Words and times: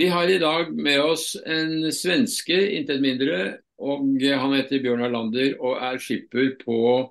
Vi 0.00 0.06
har 0.08 0.28
idag 0.28 0.72
med 0.72 1.02
oss 1.02 1.36
en 1.46 1.92
svenske, 1.92 2.76
intet 2.76 3.00
mindre, 3.00 3.58
och 3.76 3.98
han 4.40 4.54
heter 4.54 4.80
Bjørn 4.80 5.02
Erlander 5.04 5.60
och 5.60 5.82
är 5.82 5.98
skipper 5.98 6.56
på 6.64 7.10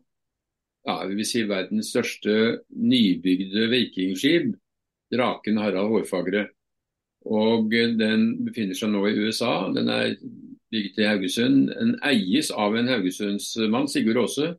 ja, 0.84 1.05
vi 1.10 1.16
vill 1.16 1.30
säga 1.30 1.48
världens 1.48 1.89
största 1.89 2.57
nybyggda 2.70 3.68
vikingskip, 3.68 4.55
Draken 5.12 5.57
Harald 5.57 5.89
Hårfagre. 5.89 6.48
Och 7.25 7.70
den 7.70 8.46
befinner 8.46 8.73
sig 8.73 8.90
nu 8.90 9.10
i 9.10 9.18
USA. 9.18 9.71
Den 9.76 9.90
är 9.90 10.18
byggd 10.71 11.00
i 11.00 11.06
Haugesund. 11.06 11.68
Den 11.68 12.00
ägs 12.04 12.52
av 12.52 12.78
en 12.78 12.88
Haugesundsman, 12.88 13.88
Sigurd 13.88 14.18
Aase. 14.18 14.56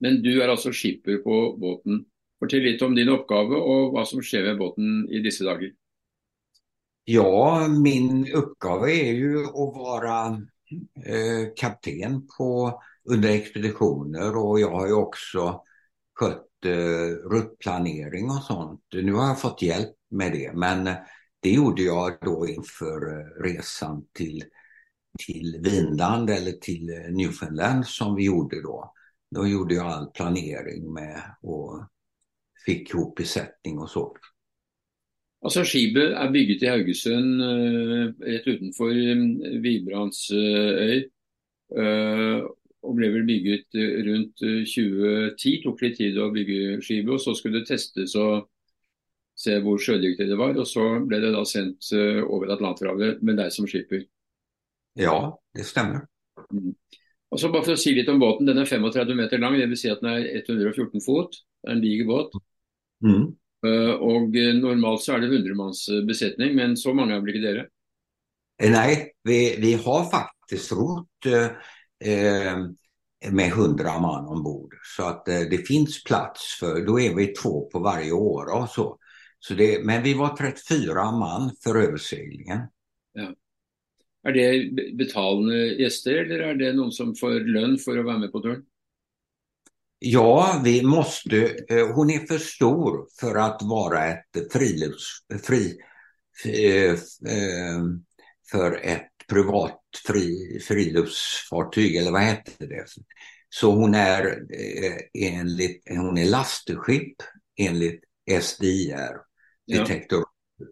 Men 0.00 0.22
du 0.22 0.42
är 0.42 0.48
alltså 0.48 0.70
skipper 0.72 1.16
på 1.16 1.56
båten. 1.60 2.04
Fortell 2.38 2.62
lite 2.62 2.84
om 2.84 2.94
din 2.94 3.08
uppgift 3.08 3.56
och 3.62 3.92
vad 3.92 4.08
som 4.08 4.22
sker 4.22 4.42
med 4.42 4.58
båten 4.58 5.08
i 5.10 5.18
dessa 5.18 5.44
dagar. 5.44 5.81
Ja, 7.04 7.68
min 7.68 8.32
uppgave 8.32 8.92
är 8.92 9.12
ju 9.12 9.44
att 9.44 9.54
vara 9.54 10.26
eh, 11.06 11.54
kapten 11.56 12.26
på, 12.38 12.80
under 13.04 13.28
expeditioner 13.28 14.36
och 14.36 14.60
jag 14.60 14.70
har 14.70 14.86
ju 14.86 14.92
också 14.92 15.62
skött 16.14 16.64
eh, 16.64 17.28
ruttplanering 17.30 18.30
och 18.30 18.42
sånt. 18.42 18.80
Nu 18.92 19.12
har 19.12 19.26
jag 19.26 19.40
fått 19.40 19.62
hjälp 19.62 19.94
med 20.10 20.32
det, 20.32 20.52
men 20.54 20.84
det 21.40 21.50
gjorde 21.50 21.82
jag 21.82 22.18
då 22.20 22.48
inför 22.48 23.18
eh, 23.18 23.42
resan 23.42 24.06
till, 24.12 24.44
till 25.26 25.60
Vinland 25.64 26.30
eller 26.30 26.52
till 26.52 26.90
eh, 26.90 27.10
Newfoundland 27.10 27.86
som 27.86 28.14
vi 28.14 28.24
gjorde 28.24 28.62
då. 28.62 28.92
Då 29.30 29.46
gjorde 29.46 29.74
jag 29.74 29.86
all 29.86 30.10
planering 30.10 30.92
med 30.92 31.36
och 31.42 31.84
fick 32.66 32.90
ihop 32.90 33.16
besättning 33.16 33.78
och 33.78 33.90
så. 33.90 34.16
Altså 35.42 35.64
Skipet 35.66 36.14
er 36.14 36.32
bygget 36.32 36.62
i 36.62 36.70
Haugesund, 36.70 37.42
eh, 37.42 38.12
rett 38.28 38.46
utenfor 38.46 38.92
Vibrandsøy. 39.64 41.02
Og 42.82 42.96
ble 42.98 43.08
vel 43.14 43.26
bygget 43.26 43.76
rundt 44.06 44.42
2010. 44.42 45.62
Tok 45.62 45.82
litt 45.82 45.96
tid 45.96 46.18
å 46.18 46.32
bygge 46.34 46.80
skipet. 46.82 47.12
og 47.14 47.20
Så 47.22 47.34
skulle 47.38 47.60
det 47.60 47.70
testes 47.70 48.14
og 48.18 48.48
se 49.38 49.54
hvor 49.62 49.78
sjødyktig 49.78 50.26
det 50.28 50.38
var. 50.38 50.58
Og 50.58 50.66
så 50.66 50.84
ble 51.06 51.20
det 51.22 51.30
da 51.32 51.44
sendt 51.48 51.92
over 52.26 52.52
Atlanterhavet 52.52 53.22
med 53.22 53.38
deg 53.38 53.54
som 53.54 53.70
skipper. 53.70 54.02
Ja, 54.98 55.32
det 55.54 55.66
stemmer. 55.66 56.04
Mm. 56.52 56.74
Og 57.32 57.40
så 57.40 57.48
bare 57.48 57.64
for 57.64 57.74
å 57.74 57.80
si 57.80 57.94
litt 57.96 58.10
om 58.12 58.20
båten, 58.20 58.46
Den 58.46 58.60
er 58.60 58.68
35 58.68 59.16
meter 59.16 59.40
lang, 59.40 59.56
vil 59.56 59.76
Si 59.76 59.88
at 59.88 60.02
den 60.02 60.10
er 60.10 60.44
114 60.44 61.00
fot. 61.00 61.32
Det 61.62 61.70
er 61.70 61.76
en 61.76 61.80
diger 61.80 62.06
båt. 62.06 62.34
Mm. 63.00 63.36
Og 63.62 64.34
normalt 64.58 65.04
så 65.04 65.14
er 65.14 65.22
det 65.22 65.30
100 65.30 65.54
manns 65.58 65.84
besetning, 66.08 66.56
men 66.58 66.76
så 66.76 66.94
mange 66.96 67.18
vel 67.20 67.34
ikke 67.34 67.44
dere? 67.46 67.66
Nej, 68.62 69.12
vi, 69.24 69.56
vi 69.58 69.72
har 69.74 70.10
faktiskt 70.10 70.72
rott 70.72 71.26
eh, 72.04 72.56
med 73.30 73.46
100 73.48 74.00
man 74.00 74.26
ombord. 74.26 74.74
Så 74.96 75.02
att 75.02 75.28
eh, 75.28 75.40
det 75.50 75.66
finns 75.66 76.04
plats 76.04 76.58
för, 76.60 76.86
då 76.86 77.00
är 77.00 77.14
vi 77.14 77.26
två 77.26 77.70
på 77.70 77.78
varje 77.78 78.12
år 78.12 78.62
och 78.62 78.68
så. 78.68 78.98
så 79.38 79.54
det, 79.54 79.84
men 79.84 80.02
vi 80.02 80.14
var 80.14 80.36
34 80.36 81.12
man 81.12 81.50
för 81.64 81.82
överseglingen. 81.82 82.58
Ja. 83.12 83.34
Er 84.22 84.32
det 84.32 84.94
betalende 84.94 85.56
gjester, 85.82 86.20
eller 86.22 86.44
er 86.46 86.58
det 86.60 86.68
noen 86.76 86.92
som 86.94 87.08
får 87.18 87.40
lønn 87.42 87.74
for 87.82 87.98
å 87.98 88.04
være 88.06 88.22
med 88.22 88.30
på 88.30 88.42
turen? 88.44 88.60
Ja, 90.04 90.60
vi 90.64 90.82
måste, 90.82 91.56
eh, 91.68 91.88
hon 91.94 92.10
är 92.10 92.26
för 92.26 92.38
stor 92.38 93.06
för 93.20 93.34
att 93.34 93.62
vara 93.62 94.06
ett 94.06 94.52
frilufts, 94.52 95.04
fri, 95.42 95.78
eh, 96.44 96.90
eh, 97.32 97.82
för 98.50 98.80
ett 98.82 99.08
privat 99.28 99.80
fri, 100.06 100.60
friluftsfartyg, 100.68 101.96
eller 101.96 102.10
vad 102.10 102.22
heter 102.22 102.66
det? 102.66 102.84
Så 103.48 103.72
hon 103.72 103.94
är 103.94 104.38
enligt, 105.18 105.82
hon 105.88 106.18
är 106.18 106.24
lasteskip 106.24 107.16
enligt 107.56 108.00
SDIR, 108.42 109.16
Detector. 109.66 110.24
Ja. 110.58 110.66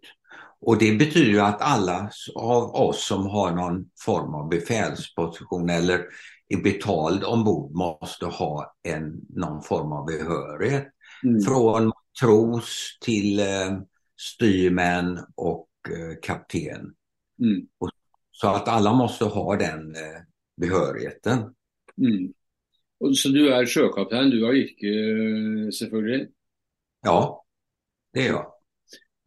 Och 0.61 0.77
det 0.77 0.91
betyder 0.91 1.41
att 1.41 1.61
alla 1.61 2.11
av 2.35 2.75
oss 2.75 3.07
som 3.07 3.25
har 3.27 3.51
någon 3.51 3.85
form 4.05 4.35
av 4.35 4.49
befälsposition 4.49 5.69
eller 5.69 6.05
är 6.53 6.61
betald 6.61 7.23
ombord 7.23 7.71
måste 7.71 8.25
ha 8.25 8.75
en, 8.83 9.21
någon 9.29 9.63
form 9.63 9.91
av 9.91 10.05
behörighet. 10.05 10.87
Mm. 11.23 11.41
Från 11.41 11.87
matros 11.87 12.97
till 13.01 13.39
eh, 13.39 13.79
styrmän 14.19 15.19
och 15.35 15.69
eh, 15.89 16.19
kapten. 16.21 16.93
Mm. 17.39 17.67
Och, 17.77 17.89
så 18.31 18.47
att 18.47 18.67
alla 18.67 18.93
måste 18.93 19.25
ha 19.25 19.55
den 19.55 19.95
eh, 19.95 20.21
behörigheten. 20.57 21.39
Mm. 21.97 22.33
Och 22.99 23.17
så 23.17 23.29
du 23.29 23.53
är 23.53 23.65
sjökapten, 23.65 24.29
du 24.29 24.45
har 24.45 24.53
yrke 24.53 25.71
selvfølgelig? 25.71 26.27
Ja, 27.01 27.45
det 28.13 28.27
är 28.27 28.27
jag. 28.27 28.50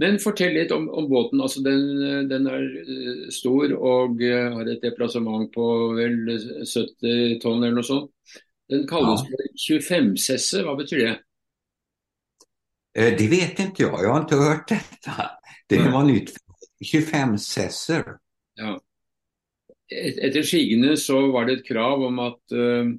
Men 0.03 0.19
fortell 0.19 0.56
litt 0.56 0.72
om, 0.75 0.88
om 0.91 1.06
båten. 1.10 1.43
Altså, 1.44 1.62
den, 1.62 2.27
den, 2.31 2.49
er 2.50 3.28
stor 3.34 3.77
og 3.77 4.22
har 4.25 4.71
et 4.71 4.82
deplassement 4.82 5.47
på 5.55 5.66
vel 5.94 6.16
70 6.66 7.38
tonn 7.44 7.62
eller 7.62 7.78
noe 7.78 7.87
sånt. 7.87 8.10
Den 8.72 8.87
kalles 8.91 9.22
ja. 9.22 9.31
for 9.31 9.60
25-sesse. 9.69 10.65
Hva 10.66 10.75
betyr 10.78 11.05
det? 11.05 11.15
Det 13.19 13.28
vet 13.31 13.59
inte 13.59 13.82
jag. 13.82 14.03
Jag 14.03 14.10
har 14.10 14.21
inte 14.21 14.37
hört 14.37 14.69
detta. 14.69 15.31
Det 15.69 15.78
var 15.78 16.05
nytt. 16.05 16.34
25 16.84 17.38
sesser. 17.38 18.05
Ja. 18.55 18.81
Et, 19.88 20.19
etter 20.19 20.43
sigende 20.43 20.97
så 20.97 21.26
var 21.32 21.47
det 21.47 21.59
et 21.59 21.66
krav 21.69 22.03
om 22.06 22.19
at 22.22 22.55
uh, 22.56 22.93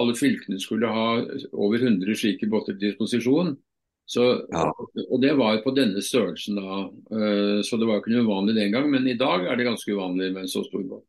alle 0.00 0.14
fylkene 0.16 0.60
skulle 0.60 0.88
ha 0.88 1.06
over 1.52 1.82
100 1.82 2.16
slike 2.18 2.48
båter 2.50 2.76
til 2.76 2.90
disposisjon. 2.90 3.54
Så, 4.12 4.26
ja. 4.52 4.66
Og 5.08 5.22
det 5.22 5.30
var 5.38 5.62
på 5.64 5.72
denne 5.72 6.02
størrelsen 6.04 6.58
da. 6.60 6.82
Uh, 7.08 7.62
så 7.64 7.78
det 7.80 7.88
var 7.88 8.02
ikke 8.02 8.12
noe 8.12 8.26
uvanlig 8.26 8.58
den 8.58 8.74
gang. 8.74 8.90
Men 8.92 9.08
i 9.08 9.16
dag 9.16 9.46
er 9.48 9.56
det 9.56 9.70
ganske 9.70 9.94
uvanlig 9.94 10.34
med 10.34 10.44
en 10.44 10.52
så 10.52 10.60
stor 10.66 10.84
båt. 10.84 11.06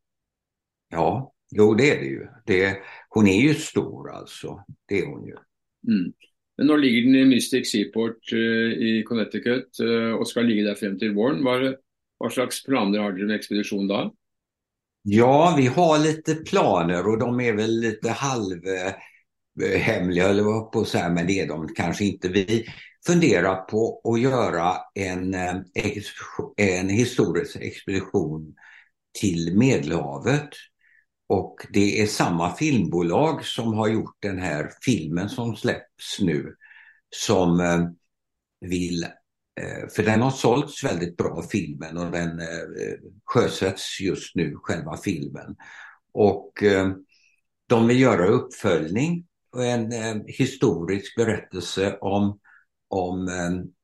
Ja, 0.94 1.32
jo 1.52 1.74
det 1.74 1.90
är 1.90 2.00
det 2.00 2.06
ju. 2.06 2.26
Det, 2.46 2.76
hon 3.08 3.28
är 3.28 3.40
ju 3.40 3.54
stor 3.54 4.10
alltså. 4.10 4.64
Det 4.88 4.98
är 4.98 5.06
hon 5.06 5.26
ju. 5.26 5.36
Mm. 5.88 6.12
Men 6.56 6.66
nå 6.66 6.76
ligger 6.76 7.02
den 7.02 7.14
i 7.14 7.24
Mystic 7.34 7.72
Seaport 7.72 8.32
uh, 8.32 8.72
i 8.72 9.02
Connecticut 9.04 9.80
uh, 9.82 10.14
og 10.14 10.26
skal 10.30 10.46
ligge 10.48 10.64
der 10.64 10.80
frem 10.80 10.98
til 10.98 11.14
våren. 11.16 11.42
Hva, 11.44 11.74
hva 12.22 12.30
slags 12.32 12.64
planer 12.64 13.00
har 13.04 13.12
dere 13.12 13.26
med 13.28 13.36
ekspedisjonen 13.42 13.88
da? 13.90 14.10
Ja, 15.02 15.54
vi 15.58 15.66
har 15.66 15.98
lite 15.98 16.34
planer 16.34 17.08
och 17.08 17.18
de 17.18 17.40
är 17.40 17.52
väl 17.52 17.80
lite 17.80 18.08
halvhemliga, 18.08 20.28
eller 20.28 20.70
på 20.70 20.84
så 20.84 20.98
här, 20.98 21.10
men 21.10 21.26
det 21.26 21.40
är 21.40 21.48
de 21.48 21.68
kanske 21.68 22.04
inte. 22.04 22.28
Vi 22.28 22.66
fundera 23.06 23.56
på 23.56 24.00
att 24.04 24.20
göra 24.20 24.76
en, 24.94 25.34
eh, 25.34 25.56
en 26.56 26.88
historisk 26.88 27.56
expedition 27.56 28.54
till 29.20 29.56
Medelhavet. 29.58 30.48
Och 31.26 31.66
det 31.70 32.00
är 32.00 32.06
samma 32.06 32.54
filmbolag 32.54 33.44
som 33.44 33.74
har 33.74 33.88
gjort 33.88 34.16
den 34.18 34.38
här 34.38 34.70
filmen 34.84 35.28
som 35.28 35.56
släpps 35.56 36.20
nu 36.20 36.54
som 37.16 37.60
eh, 37.60 37.80
vill 38.60 39.04
eh, 39.60 39.88
för 39.96 40.02
den 40.02 40.22
har 40.22 40.30
sålts 40.30 40.84
väldigt 40.84 41.16
bra 41.16 41.42
filmen 41.42 41.98
och 41.98 42.10
den 42.10 42.40
sjösätts 43.24 44.00
just 44.00 44.34
nu, 44.34 44.54
själva 44.56 44.96
filmen. 44.96 45.56
Och 46.12 46.52
de 47.68 47.86
vill 47.86 48.00
göra 48.00 48.26
uppföljning 48.26 49.26
och 49.52 49.64
en 49.64 50.24
historisk 50.26 51.16
berättelse 51.16 51.98
om, 52.00 52.38
om 52.94 53.28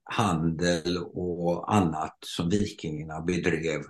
handel 0.04 0.98
och 0.98 1.74
annat 1.74 2.18
som 2.26 2.48
vikingarna 2.48 3.20
bedrev 3.20 3.80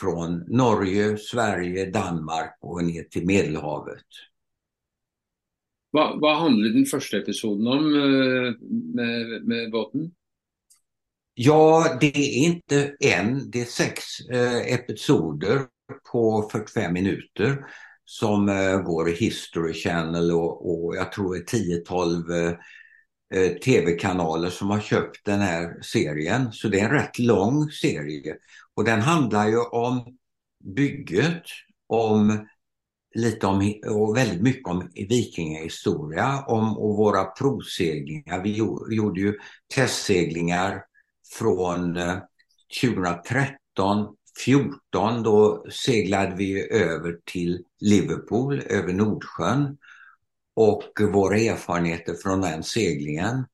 från 0.00 0.44
Norge, 0.48 1.18
Sverige, 1.18 1.90
Danmark 1.90 2.58
och 2.60 2.84
ner 2.84 3.02
till 3.02 3.26
Medelhavet. 3.26 4.04
Vad, 5.90 6.20
vad 6.20 6.36
handlade 6.36 6.74
den 6.74 6.86
första 6.86 7.16
episoden 7.16 7.66
om 7.66 7.92
med, 8.94 9.44
med 9.44 9.70
båten? 9.70 10.10
Ja, 11.34 11.96
det 12.00 12.16
är 12.16 12.44
inte 12.44 12.96
en, 13.00 13.50
det 13.50 13.60
är 13.60 13.64
sex 13.64 14.02
eh, 14.32 14.74
episoder 14.74 15.60
på 16.12 16.48
45 16.52 16.92
minuter 16.92 17.64
som 18.04 18.48
eh, 18.48 18.78
går 18.78 19.08
i 19.08 19.12
History 19.12 19.72
Channel 19.72 20.30
och, 20.30 20.70
och 20.70 20.96
jag 20.96 21.12
tror 21.12 21.34
det 21.34 21.40
är 21.40 21.84
10-12 21.84 22.48
eh, 22.48 22.54
Eh, 23.34 23.52
tv-kanaler 23.52 24.50
som 24.50 24.70
har 24.70 24.80
köpt 24.80 25.24
den 25.24 25.40
här 25.40 25.82
serien. 25.82 26.52
Så 26.52 26.68
det 26.68 26.80
är 26.80 26.84
en 26.84 26.90
rätt 26.90 27.18
lång 27.18 27.70
serie. 27.70 28.36
Och 28.74 28.84
den 28.84 29.00
handlar 29.00 29.48
ju 29.48 29.58
om 29.58 30.16
bygget, 30.64 31.42
om 31.86 32.46
lite 33.14 33.46
om, 33.46 33.74
och 33.88 34.16
väldigt 34.16 34.42
mycket 34.42 34.68
om 34.68 34.90
vikingahistoria, 34.94 36.44
om 36.46 36.78
och 36.78 36.96
våra 36.96 37.24
provseglingar. 37.24 38.42
Vi 38.42 38.56
gjorde 38.96 39.20
ju 39.20 39.38
testseglingar 39.74 40.82
från 41.38 41.96
eh, 41.96 42.18
2013 42.82 44.16
14 44.44 45.22
då 45.22 45.66
seglade 45.70 46.34
vi 46.36 46.72
över 46.72 47.18
till 47.24 47.64
Liverpool 47.80 48.62
över 48.66 48.92
Nordsjön 48.92 49.76
och 50.54 50.92
våra 51.12 51.38
erfarenheter 51.38 52.14
från 52.14 52.40
den 52.40 52.62
seglingen 52.62 53.44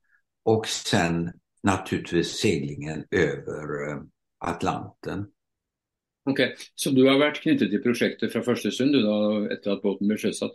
och 0.44 0.66
sen 0.66 1.32
naturligtvis 1.62 2.28
seglingen 2.28 3.04
över 3.10 3.90
eh, 3.90 3.98
Atlanten. 4.38 5.26
Okej, 6.30 6.46
okay. 6.46 6.56
så 6.74 6.90
du 6.90 7.08
har 7.08 7.18
varit 7.18 7.42
knuten 7.42 7.70
till 7.70 7.82
projektet 7.82 8.32
från 8.32 8.42
första 8.42 8.70
stund 8.70 8.92
då, 8.92 9.48
efter 9.52 9.70
att 9.70 9.82
båten 9.82 10.06
blev 10.06 10.18
sjösatt? 10.18 10.52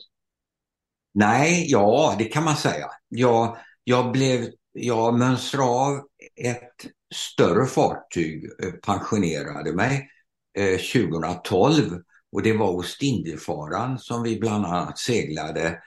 Nej, 1.13 1.65
ja 1.67 2.15
det 2.19 2.25
kan 2.25 2.43
man 2.43 2.55
säga. 2.55 2.87
Jag, 3.07 3.57
jag, 3.83 4.11
blev, 4.11 4.47
jag 4.71 5.19
mönstrade 5.19 5.69
av 5.69 6.07
ett 6.35 6.91
större 7.15 7.65
fartyg, 7.65 8.45
eh, 8.45 8.71
pensionerade 8.71 9.73
mig 9.73 10.09
eh, 10.57 10.77
2012 10.77 12.01
och 12.31 12.41
det 12.41 12.53
var 12.53 12.75
Ostindiefararen 12.75 13.97
som 13.97 14.23
vi 14.23 14.39
bland 14.39 14.65
annat 14.65 14.99
seglade 14.99 15.81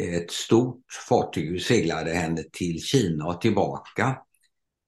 ett 0.00 0.30
stort 0.30 0.84
fartyg. 1.08 1.52
Vi 1.52 1.60
seglade 1.60 2.10
henne 2.10 2.42
till 2.52 2.82
Kina 2.82 3.26
och 3.26 3.40
tillbaka. 3.40 4.18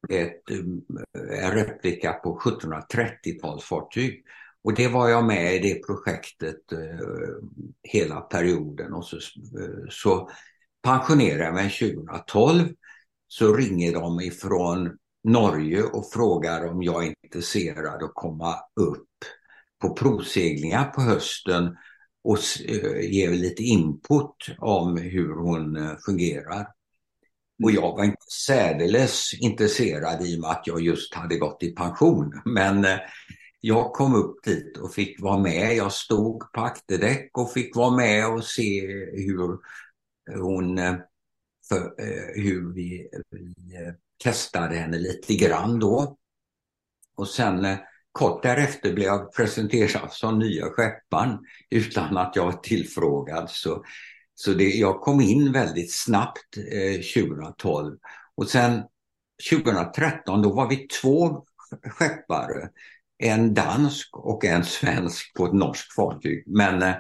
Ett, 0.09 0.51
eh, 0.51 1.45
en 1.45 1.53
replika 1.53 2.13
på 2.13 2.39
1730-talsfartyg. 2.39 4.23
Och 4.65 4.75
det 4.75 4.89
var 4.89 5.09
jag 5.09 5.25
med 5.25 5.55
i 5.55 5.59
det 5.59 5.87
projektet 5.87 6.73
eh, 6.73 6.79
hela 7.83 8.21
perioden. 8.21 8.93
Och 8.93 9.05
så, 9.05 9.17
eh, 9.17 9.89
så 9.91 10.31
pensionerade 10.83 11.45
jag 11.45 11.55
mig 11.55 11.71
2012. 11.71 12.69
Så 13.29 13.55
ringer 13.55 13.93
de 13.93 14.21
ifrån 14.21 14.97
Norge 15.25 15.83
och 15.83 16.13
frågar 16.13 16.67
om 16.67 16.83
jag 16.83 17.07
är 17.07 17.15
intresserad 17.25 18.03
att 18.03 18.15
komma 18.15 18.55
upp 18.81 19.09
på 19.81 19.95
provseglingar 19.95 20.85
på 20.85 21.01
hösten 21.01 21.77
och 22.29 22.39
eh, 22.69 23.01
ge 23.01 23.31
lite 23.31 23.63
input 23.63 24.37
om 24.59 24.97
hur 24.97 25.35
hon 25.35 25.77
eh, 25.77 25.97
fungerar. 26.07 26.67
Och 27.63 27.71
jag 27.71 27.97
var 27.97 28.05
inte 28.05 28.31
särdeles 28.47 29.35
intresserad 29.35 30.27
i 30.27 30.37
och 30.37 30.41
med 30.41 30.51
att 30.51 30.67
jag 30.67 30.81
just 30.81 31.15
hade 31.15 31.39
gått 31.39 31.63
i 31.63 31.75
pension. 31.75 32.43
Men 32.45 32.85
eh, 32.85 32.99
jag 33.61 33.93
kom 33.93 34.15
upp 34.15 34.45
dit 34.45 34.77
och 34.77 34.95
fick 34.95 35.21
vara 35.21 35.39
med. 35.39 35.77
Jag 35.77 35.93
stod 35.93 36.53
på 36.53 36.61
akterdäck 36.61 37.31
och 37.39 37.53
fick 37.53 37.77
vara 37.77 37.97
med 37.97 38.29
och 38.29 38.45
se 38.45 38.87
hur 39.13 39.59
hon 40.39 40.77
för, 41.69 41.95
hur 42.41 42.75
vi, 42.75 43.09
vi 43.31 43.93
testade 44.25 44.77
henne 44.77 44.99
lite 44.99 45.35
grann 45.35 45.79
då. 45.79 46.17
Och 47.17 47.29
sen 47.29 47.67
Kort 48.19 48.43
därefter 48.43 48.93
blev 48.93 49.07
jag 49.07 49.33
presenterad 49.33 50.13
som 50.13 50.39
nya 50.39 50.65
skepparen 50.65 51.39
utan 51.71 52.17
att 52.17 52.37
jag 52.37 52.45
var 52.45 52.53
tillfrågad. 52.53 53.51
Så, 53.51 53.85
så 54.35 54.53
det, 54.53 54.65
jag 54.65 55.01
kom 55.01 55.21
in 55.21 55.53
väldigt 55.53 55.93
snabbt 55.93 56.57
eh, 56.73 57.25
2012. 57.25 57.97
Och 58.37 58.49
sen 58.49 58.83
2013 59.51 60.43
då 60.43 60.53
var 60.53 60.69
vi 60.69 60.77
två 60.77 61.45
skeppare. 61.85 62.69
En 63.19 63.55
dansk 63.55 64.17
och 64.17 64.45
en 64.45 64.65
svensk 64.65 65.35
på 65.35 65.47
ett 65.47 65.53
norskt 65.53 65.95
fartyg. 65.95 66.45
Men 66.47 66.83
eh, 66.83 66.95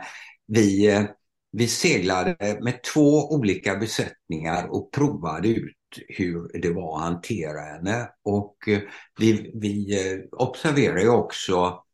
vi, 0.47 0.87
eh, 0.87 1.05
vi 1.53 1.69
seglade 1.69 2.59
med 2.63 2.83
två 2.83 3.35
olika 3.35 3.77
besättningar 3.77 4.67
och 4.71 4.93
provade 4.93 5.49
ut 5.49 5.78
hur 6.09 6.61
det 6.63 6.71
var 6.71 6.97
att 6.97 7.03
hantera 7.03 7.61
henne. 7.61 8.11
Och 8.23 8.69
eh, 8.69 8.81
vi, 9.19 9.53
vi 9.55 10.07
eh, 10.13 10.21
observerar 10.33 10.99
ju 10.99 11.09
också 11.09 11.85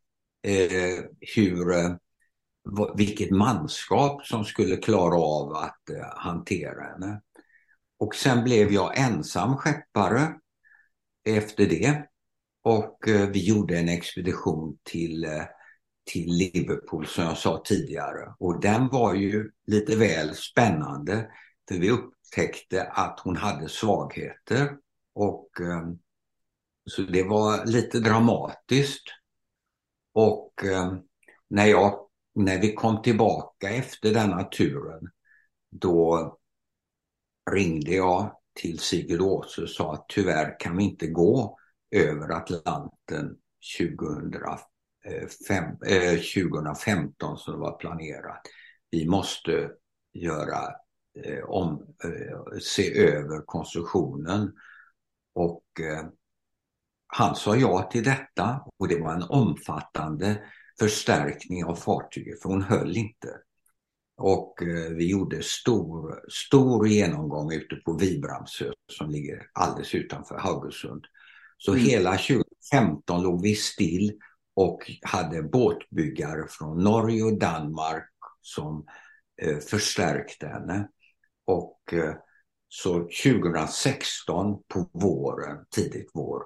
eh, 0.43 1.05
hur, 1.37 1.73
eh, 1.73 1.91
vilket 2.97 3.31
manskap 3.31 4.27
som 4.27 4.45
skulle 4.45 4.77
klara 4.77 5.17
av 5.17 5.53
att 5.53 5.91
eh, 5.91 6.17
hantera 6.17 6.83
henne. 6.83 7.21
Och 7.99 8.15
sen 8.15 8.45
blev 8.45 8.73
jag 8.73 8.99
ensam 8.99 9.57
skeppare 9.57 10.35
efter 11.25 11.67
det. 11.67 12.05
Och 12.63 13.09
eh, 13.09 13.29
vi 13.29 13.45
gjorde 13.49 13.79
en 13.79 13.89
expedition 13.89 14.79
till, 14.83 15.25
eh, 15.25 15.43
till 16.05 16.27
Liverpool 16.29 17.07
som 17.07 17.25
jag 17.25 17.39
sa 17.39 17.63
tidigare. 17.65 18.35
Och 18.39 18.61
den 18.61 18.89
var 18.89 19.15
ju 19.15 19.51
lite 19.67 19.97
väl 19.97 20.35
spännande. 20.35 21.31
För 21.69 21.75
vi 21.75 21.91
upp, 21.91 22.14
upptäckte 22.35 22.83
att 22.83 23.21
hon 23.21 23.37
hade 23.37 23.69
svagheter. 23.69 24.77
Och 25.15 25.61
eh, 25.61 25.89
Så 26.87 27.03
det 27.03 27.23
var 27.23 27.67
lite 27.67 28.01
dramatiskt. 28.01 29.09
Och 30.13 30.65
eh, 30.65 30.95
när, 31.49 31.67
jag, 31.67 32.09
när 32.35 32.61
vi 32.61 32.75
kom 32.75 33.03
tillbaka 33.03 33.71
efter 33.71 34.15
denna 34.15 34.45
turen, 34.45 35.11
då 35.71 36.39
ringde 37.51 37.95
jag 37.95 38.37
till 38.61 38.79
Sigurd 38.79 39.21
Åse 39.21 39.63
och 39.63 39.71
sa 39.71 39.95
att 39.95 40.05
tyvärr 40.09 40.61
kan 40.61 40.77
vi 40.77 40.85
inte 40.85 41.07
gå 41.07 41.59
över 41.91 42.29
Atlanten 42.29 43.37
2005, 43.79 45.65
eh, 45.87 46.21
2015 46.35 47.39
som 47.39 47.55
det 47.55 47.61
var 47.61 47.77
planerat. 47.79 48.41
Vi 48.91 49.09
måste 49.09 49.71
göra 50.13 50.84
om, 51.45 51.87
eh, 52.05 52.59
se 52.61 52.99
över 52.99 53.43
konstruktionen. 53.47 54.53
Och 55.35 55.65
eh, 55.81 56.07
han 57.07 57.37
sa 57.37 57.57
ja 57.57 57.83
till 57.93 58.05
detta 58.05 58.61
och 58.79 58.89
det 58.89 59.01
var 59.01 59.15
en 59.15 59.23
omfattande 59.23 60.43
förstärkning 60.79 61.65
av 61.65 61.75
fartyget 61.75 62.43
för 62.43 62.49
hon 62.49 62.63
höll 62.63 62.97
inte. 62.97 63.29
Och 64.17 64.63
eh, 64.63 64.91
vi 64.91 65.11
gjorde 65.11 65.43
stor, 65.43 66.21
stor 66.29 66.89
genomgång 66.89 67.53
ute 67.53 67.77
på 67.77 67.93
Vibramsö 67.93 68.73
som 68.93 69.11
ligger 69.11 69.47
alldeles 69.53 69.95
utanför 69.95 70.39
Haugesund. 70.39 71.05
Så 71.59 71.73
mm. 71.73 71.85
hela 71.85 72.11
2015 72.11 73.23
låg 73.23 73.43
vi 73.43 73.55
still 73.55 74.13
och 74.55 74.91
hade 75.03 75.43
båtbyggare 75.43 76.47
från 76.49 76.85
Norge 76.85 77.23
och 77.23 77.39
Danmark 77.39 78.11
som 78.41 78.87
eh, 79.43 79.59
förstärkte 79.59 80.47
henne. 80.47 80.89
Och 81.45 81.93
eh, 81.93 82.15
så 82.69 82.93
2016 82.93 84.63
på 84.69 84.91
våren, 84.93 85.65
tidigt 85.71 86.11
vår, 86.15 86.43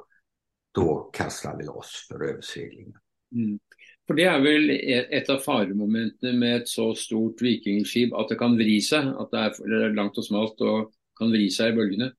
då 0.75 1.11
kastade 1.13 1.57
vi 1.59 1.65
loss 1.65 2.07
för 2.09 2.25
överseglingen. 2.25 2.99
Mm. 3.33 3.59
För 4.07 4.15
det 4.15 4.25
är 4.25 4.41
väl 4.41 4.71
ett 5.11 5.29
av 5.29 5.39
faremomenten 5.39 6.39
med 6.39 6.57
ett 6.57 6.69
så 6.69 6.95
stort 6.95 7.43
vikingskip, 7.43 8.13
att 8.13 8.29
det 8.29 8.35
kan 8.35 8.57
vrida 8.57 8.83
sig, 8.83 8.99
att 8.99 9.31
det 9.31 9.39
är 9.39 9.95
långt 9.95 10.19
och 10.19 10.27
smalt 10.27 10.61
och 10.61 10.93
kan 11.19 11.31
vrida 11.31 11.51
sig 11.51 11.71
i 11.71 11.73
bölgerna? 11.73 12.13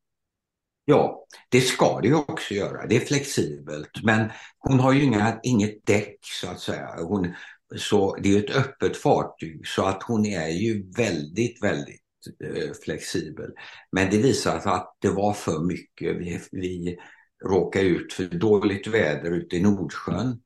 Ja, 0.85 1.25
det 1.49 1.61
ska 1.61 2.01
det 2.01 2.07
ju 2.07 2.15
också 2.15 2.53
göra. 2.53 2.87
Det 2.87 2.95
är 2.95 2.99
flexibelt. 2.99 4.03
Men 4.03 4.29
hon 4.59 4.79
har 4.79 4.93
ju 4.93 5.03
inga, 5.03 5.39
inget 5.43 5.85
däck 5.85 6.17
så 6.21 6.47
att 6.47 6.59
säga. 6.59 6.87
Hon, 6.97 7.33
så 7.75 8.15
det 8.15 8.35
är 8.35 8.39
ett 8.39 8.55
öppet 8.55 8.97
fartyg 8.97 9.67
så 9.67 9.85
att 9.85 10.03
hon 10.03 10.25
är 10.25 10.47
ju 10.47 10.91
väldigt, 10.97 11.63
väldigt 11.63 12.01
Eh, 12.43 12.73
flexibel. 12.83 13.51
Men 13.91 14.09
det 14.09 14.17
visade 14.17 14.61
sig 14.61 14.71
att 14.71 14.97
det 14.99 15.09
var 15.09 15.33
för 15.33 15.59
mycket. 15.59 16.17
Vi, 16.17 16.41
vi 16.51 16.97
råkade 17.45 17.85
ut 17.85 18.13
för 18.13 18.25
dåligt 18.25 18.87
väder 18.87 19.31
ute 19.31 19.55
i 19.55 19.61
Nordsjön. 19.61 20.41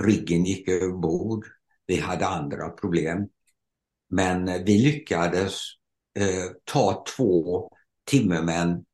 Riggen 0.00 0.44
gick 0.44 0.68
över 0.68 0.92
bord. 0.92 1.46
Vi 1.86 2.00
hade 2.00 2.26
andra 2.26 2.70
problem. 2.70 3.28
Men 4.10 4.48
eh, 4.48 4.62
vi 4.64 4.78
lyckades 4.78 5.60
eh, 6.18 6.52
ta 6.64 7.04
två 7.16 7.68
timmermän 8.04 8.84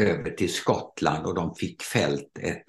över 0.00 0.30
till 0.30 0.52
Skottland 0.52 1.26
och 1.26 1.34
de 1.34 1.54
fick 1.54 1.82
fällt 1.82 2.38
ett 2.38 2.64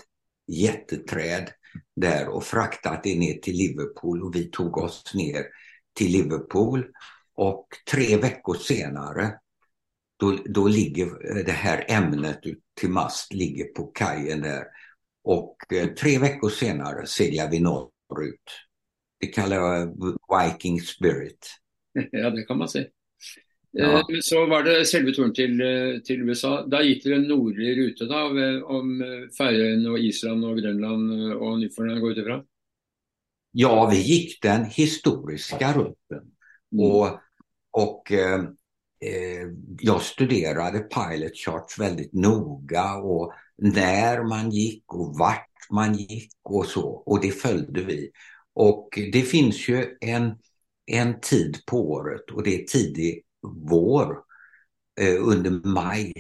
jätteträd 0.48 1.51
där 1.96 2.27
och 2.27 2.44
fraktat 2.44 3.03
det 3.03 3.20
ner 3.20 3.34
till 3.34 3.56
Liverpool 3.56 4.24
och 4.24 4.36
vi 4.36 4.50
tog 4.50 4.77
oss 4.77 5.13
ner 5.13 5.46
till 5.94 6.12
Liverpool 6.12 6.86
och 7.36 7.68
tre 7.92 8.18
veckor 8.18 8.54
senare 8.54 9.34
då, 10.24 10.38
då 10.46 10.68
ligger 10.68 11.44
det 11.44 11.52
här 11.52 11.86
ämnet 11.88 12.40
till 12.80 12.90
mast 12.90 13.34
ligger 13.34 13.66
på 13.66 13.84
kajen 13.84 14.42
där. 14.42 14.63
Och 15.24 15.74
eh, 15.74 15.88
tre 15.88 16.20
veckor 16.20 16.50
senare 16.50 17.08
seglar 17.08 17.52
vi 17.52 17.60
norrut. 17.60 18.44
Det 19.20 19.28
kallar 19.28 19.56
jag 19.56 19.98
Viking 20.44 20.82
Spirit. 20.82 21.48
Ja, 22.12 22.30
det 22.30 22.44
kan 22.44 22.58
man 22.58 22.70
säga. 22.70 22.86
Ja. 23.72 23.98
Eh, 23.98 24.04
så 24.22 24.46
var 24.46 24.63
det 24.63 24.86
själva 24.86 25.12
turen 25.12 25.34
till, 25.34 25.62
eh, 25.62 26.00
till 26.04 26.22
USA. 26.22 26.66
Då 26.68 26.82
gick 26.82 27.04
det 27.04 27.13
en 27.13 27.24
nordlig 27.24 27.78
ruta 27.78 28.06
då, 28.06 28.66
om 28.66 29.04
Färöarna 29.38 29.92
och 29.92 30.00
Island 30.00 30.46
och 30.46 30.58
Grönland 30.58 31.34
och 31.34 31.60
Nyfoundland 31.60 32.02
går 32.02 32.12
utifrån? 32.12 32.46
Ja, 33.52 33.90
vi 33.92 34.02
gick 34.02 34.42
den 34.42 34.66
historiska 34.66 35.74
rutten. 35.74 36.24
Mm. 36.74 36.86
Och 36.86 37.20
och 37.74 38.12
eh, 38.12 38.44
eh, 39.01 39.48
jag 39.80 40.01
studerade 40.01 40.80
pilot 40.80 41.38
charts 41.46 41.80
väldigt 41.80 42.13
noga 42.13 42.96
och 42.96 43.34
när 43.58 44.24
man 44.24 44.51
gick 44.51 44.94
och 44.94 45.18
vart 45.18 45.50
man 45.72 45.94
gick 45.94 46.34
och 46.44 46.65
så 46.65 46.88
och 46.88 47.22
det 47.22 47.32
följde 47.32 47.84
vi. 47.84 48.12
Och 48.53 48.89
det 49.12 49.22
finns 49.22 49.70
ju 49.70 49.98
en, 50.01 50.32
en 50.86 51.20
tid 51.20 51.58
på 51.65 51.92
året 51.92 52.32
och 52.32 52.44
det 52.44 52.62
är 52.62 52.65
tidig 52.65 53.24
vår. 53.70 54.18
Eh, 55.01 55.27
under 55.27 55.68
maj 55.68 56.13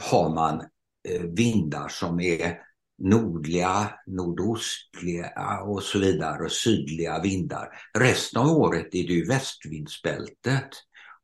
har 0.00 0.34
man 0.34 0.60
eh, 1.08 1.22
vindar 1.22 1.88
som 1.88 2.20
är 2.20 2.58
nordliga, 2.98 3.90
nordostliga 4.06 5.60
och 5.62 5.82
så 5.82 5.98
vidare 5.98 6.44
och 6.44 6.52
sydliga 6.52 7.22
vindar. 7.22 7.68
Resten 7.98 8.42
av 8.42 8.48
året 8.48 8.86
är 8.94 9.06
det 9.06 9.12
ju 9.12 9.26
västvindsbältet 9.26 10.68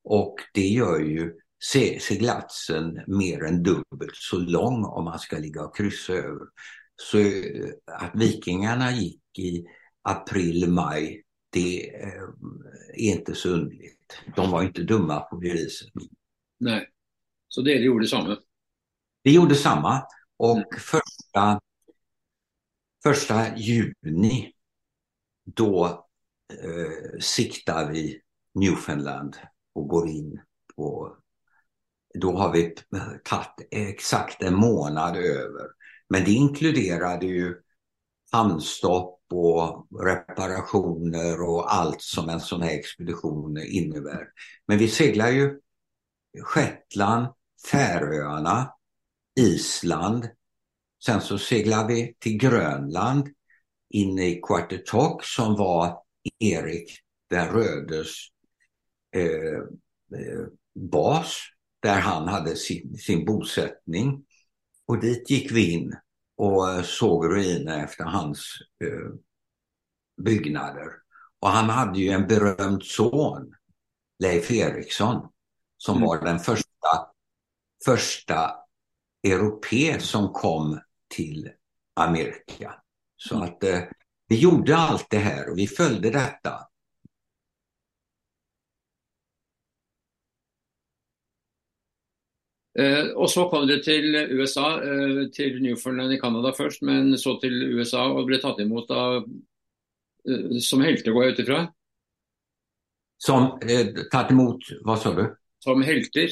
och 0.09 0.35
det 0.55 0.67
gör 0.67 0.99
ju 0.99 1.35
seglatsen 2.01 3.01
mer 3.07 3.45
än 3.45 3.63
dubbelt 3.63 4.17
så 4.17 4.39
lång 4.39 4.85
om 4.85 5.05
man 5.05 5.19
ska 5.19 5.39
ligga 5.39 5.65
och 5.65 5.77
kryssa 5.77 6.13
över. 6.13 6.47
Så 6.97 7.19
eh, 7.19 7.71
att 7.87 8.13
vikingarna 8.15 8.93
gick 8.93 9.39
i 9.39 9.65
april, 10.03 10.71
maj, 10.71 11.23
det 11.51 11.95
eh, 11.95 12.23
är 12.95 13.17
inte 13.17 13.35
så 13.35 13.49
underligt. 13.49 14.23
De 14.37 14.51
var 14.51 14.63
inte 14.63 14.83
dumma 14.83 15.21
på 15.21 15.37
det 15.37 15.53
viset. 15.53 15.89
Nej, 16.61 16.89
så 17.49 17.63
det 17.63 17.73
gjorde 17.73 18.07
samma? 18.07 18.39
Det 19.25 19.31
gjorde 19.31 19.55
samma 19.55 20.03
och 20.37 20.57
mm. 20.57 20.69
första, 20.79 21.61
första 23.03 23.57
juni 23.57 24.53
då 25.45 25.87
eh, 26.53 27.19
siktar 27.21 27.93
vi 27.93 28.21
Newfoundland 28.55 29.37
och 29.79 29.89
går 29.89 30.09
in 30.09 30.41
på 30.77 31.17
då 32.15 32.37
har 32.37 32.53
vi 32.53 32.75
tagit 33.25 33.69
exakt 33.71 34.43
en 34.43 34.55
månad 34.55 35.17
över. 35.17 35.67
Men 36.09 36.25
det 36.25 36.31
inkluderade 36.31 37.27
ju 37.27 37.55
hamnstopp 38.33 39.21
och 39.33 39.87
reparationer 40.05 41.43
och 41.43 41.75
allt 41.75 42.03
som 42.03 42.29
en 42.29 42.41
sån 42.41 42.63
här 42.63 42.79
expedition 42.79 43.59
innebär. 43.59 44.25
Men 44.67 44.79
vi 44.79 44.89
seglar 44.89 45.29
ju 45.29 45.61
Shetland, 46.43 47.27
Färöarna, 47.71 48.73
Island. 49.41 50.29
Sen 51.05 51.21
så 51.21 51.39
seglar 51.39 51.89
vi 51.89 52.15
till 52.19 52.39
Grönland 52.39 53.29
in 53.91 54.19
i 54.19 54.41
Quartetok 54.43 55.25
som 55.25 55.57
var 55.57 56.03
Erik 56.39 56.99
den 57.31 57.49
rödes 57.49 58.09
eh, 59.17 59.59
eh, 60.21 60.47
bas 60.75 61.37
där 61.83 62.01
han 62.01 62.29
hade 62.29 62.57
sin, 62.57 62.97
sin 62.97 63.25
bosättning. 63.25 64.25
Och 64.87 65.01
dit 65.01 65.31
gick 65.31 65.53
vi 65.53 65.73
in 65.73 65.97
och 66.37 66.85
såg 66.85 67.25
ruiner 67.25 67.85
efter 67.85 68.05
hans 68.05 68.55
eh, 68.85 69.15
byggnader. 70.25 70.89
Och 71.41 71.49
han 71.49 71.71
hade 71.71 71.99
ju 71.99 72.09
en 72.09 72.27
berömd 72.27 72.83
son, 72.83 73.55
Leif 74.19 74.51
Eriksson, 74.51 75.29
som 75.77 75.97
mm. 75.97 76.09
var 76.09 76.25
den 76.25 76.39
första, 76.39 77.09
första 77.85 78.51
europe 79.27 80.01
som 80.01 80.33
kom 80.33 80.81
till 81.09 81.51
Amerika. 81.97 82.75
Så 83.17 83.37
mm. 83.37 83.49
att 83.49 83.65
eh, 83.65 83.81
vi 84.29 84.41
gjorde 84.41 84.77
allt 84.77 85.07
det 85.11 85.19
här 85.19 85.51
och 85.51 85.59
vi 85.59 85.67
följde 85.67 86.11
detta. 86.11 86.69
Och 93.15 93.31
så 93.31 93.49
kom 93.49 93.67
det 93.67 93.83
till 93.85 94.15
USA, 94.15 94.83
eh, 94.83 95.29
till 95.33 95.63
Newfoundland 95.63 96.13
i 96.13 96.19
Kanada 96.19 96.53
först, 96.53 96.83
men 96.83 97.19
så 97.19 97.41
till 97.41 97.63
USA 97.63 98.09
och 98.09 98.27
blev 98.27 98.39
taget 98.39 98.67
emot 98.67 98.91
av, 98.91 99.17
eh, 100.29 100.59
som 100.61 100.83
hjältar 100.83 101.11
går 101.11 101.25
jag 101.25 101.33
utifrån. 101.33 101.67
Som 103.19 103.43
eh, 103.43 103.87
tagit 104.11 104.31
emot, 104.31 104.59
vad 104.85 104.99
sa 104.99 105.15
du? 105.15 105.37
Som 105.59 105.83
hjältar. 105.83 106.29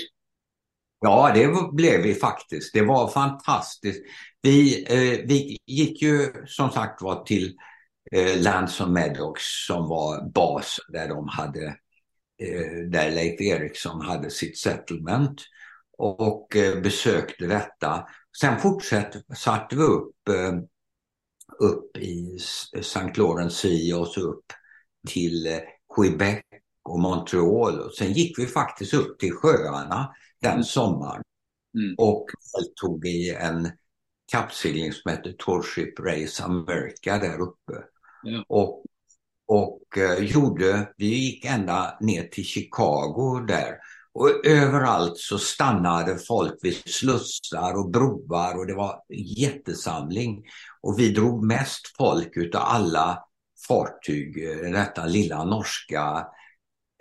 Ja, 1.01 1.33
det 1.35 1.73
blev 1.73 2.03
vi 2.03 2.15
faktiskt. 2.15 2.75
Det 2.75 2.83
var 2.83 3.09
fantastiskt. 3.09 4.03
Vi, 4.43 4.85
eh, 4.85 5.27
vi 5.27 5.59
gick 5.67 6.03
ju 6.03 6.33
som 6.47 6.71
sagt 6.71 7.03
var 7.03 7.25
till 7.25 7.57
eh, 8.13 8.43
Lanson 8.43 8.93
Meadows 8.93 9.67
som 9.67 9.89
var 9.89 10.31
bas 10.31 10.81
där 10.89 11.09
de 11.09 11.29
hade, 11.29 11.67
eh, 12.43 12.91
där 12.91 13.11
Leif 13.11 13.41
Eriksson 13.41 14.01
hade 14.01 14.31
sitt 14.31 14.59
settlement 14.59 15.43
och 15.97 16.57
eh, 16.57 16.81
besökte 16.81 17.47
detta. 17.47 18.07
Sen 18.41 18.61
fortsatte 18.61 19.77
vi 19.77 19.83
upp, 19.83 20.29
eh, 20.29 20.53
upp 21.59 21.97
i 21.97 22.37
St. 22.75 23.13
Lawrence 23.15 23.57
Sea 23.57 23.99
och 23.99 24.09
så 24.09 24.21
upp 24.21 24.45
till 25.09 25.47
eh, 25.47 25.59
Quebec 25.97 26.43
och 26.83 27.01
Montreal. 27.01 27.81
Och 27.81 27.95
sen 27.95 28.13
gick 28.13 28.39
vi 28.39 28.47
faktiskt 28.47 28.95
upp 28.95 29.19
till 29.19 29.33
sjöarna 29.33 30.15
den 30.41 30.53
mm. 30.53 30.65
sommaren 30.65 31.23
mm. 31.79 31.95
och 31.99 32.27
deltog 32.59 33.07
i 33.07 33.35
en 33.35 33.71
kappsegling 34.33 34.93
som 34.93 35.11
heter 35.11 35.35
Torship 35.39 36.01
Race 36.01 36.45
America 36.45 37.19
där 37.19 37.41
uppe. 37.41 37.73
Ja. 38.23 38.45
Och, 38.49 38.85
och 39.47 39.83
gjorde, 40.21 40.93
vi 40.97 41.07
gick 41.07 41.45
ända 41.45 41.99
ner 42.01 42.29
till 42.29 42.45
Chicago 42.45 43.47
där 43.49 43.79
och 44.17 44.47
överallt 44.47 45.19
så 45.19 45.39
stannade 45.39 46.19
folk 46.19 46.55
vid 46.63 46.75
slussar 46.75 47.75
och 47.79 47.91
broar 47.91 48.59
och 48.59 48.67
det 48.67 48.75
var 48.75 49.01
jättesamling. 49.39 50.45
Och 50.83 50.99
vi 50.99 51.09
drog 51.09 51.45
mest 51.45 51.97
folk 51.99 52.37
utav 52.37 52.63
alla 52.63 53.19
fartyg, 53.69 54.35
detta 54.73 55.07
lilla 55.07 55.45
norska 55.45 56.27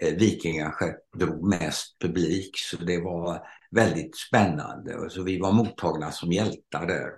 eh, 0.01 0.15
vikingaskepp 0.15 1.11
drog 1.17 1.47
mest 1.47 1.99
publik. 1.99 2.57
Så 2.57 2.77
det 2.77 3.01
var 3.01 3.41
väldigt 3.71 4.17
spännande. 4.17 5.09
Så 5.09 5.23
vi 5.23 5.39
var 5.39 5.51
mottagna 5.51 6.11
som 6.11 6.31
hjältar 6.31 6.87
där. 6.87 7.09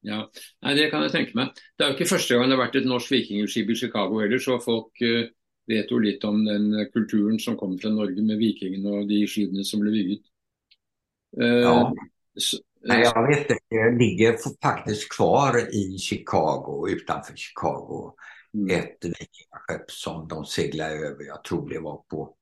Ja, 0.00 0.30
Nej, 0.62 0.74
det 0.74 0.90
kan 0.90 1.02
jag 1.02 1.12
tänka 1.12 1.30
mig. 1.34 1.52
Det 1.78 1.84
är 1.84 1.88
ju 1.88 1.92
inte 1.92 2.04
första 2.04 2.34
gången 2.34 2.50
det 2.50 2.56
har 2.56 2.64
varit 2.64 2.74
ett 2.74 2.86
norskt 2.86 3.12
vikingaskepp 3.12 3.70
i 3.70 3.74
Chicago 3.74 4.20
heller, 4.20 4.38
så 4.38 4.58
folk 4.58 5.00
eh, 5.00 5.24
vet 5.66 5.90
jo 5.90 5.98
litt 5.98 6.24
om 6.24 6.44
den 6.46 6.70
kulturen 6.92 7.38
som 7.42 7.56
kom 7.58 7.74
fra 7.78 7.90
Norge 7.90 8.22
med 8.22 8.38
vikingene 8.38 9.00
og 9.00 9.10
de 9.10 9.22
skipene 9.30 9.64
som 9.66 9.82
ble 9.82 9.94
bygget. 9.94 10.24
Uh, 11.40 11.62
ja. 11.66 11.80
Så, 12.36 12.60
Nej, 12.88 13.02
jag 13.02 13.28
vet 13.28 13.50
inte. 13.50 13.58
Det 13.68 13.98
ligger 13.98 14.36
faktiskt 14.62 15.12
kvar 15.12 15.74
i 15.74 15.98
Chicago, 15.98 16.88
utanför 16.88 17.36
Chicago, 17.36 18.14
mm. 18.54 18.80
ett 18.80 19.04
vikingaskepp 19.04 19.90
som 19.90 20.28
de 20.28 20.44
seglade 20.44 20.94
över. 20.94 21.24
Jag 21.24 21.44
tror 21.44 21.68
det 21.68 21.78
var 21.78 21.96
på 21.96 22.34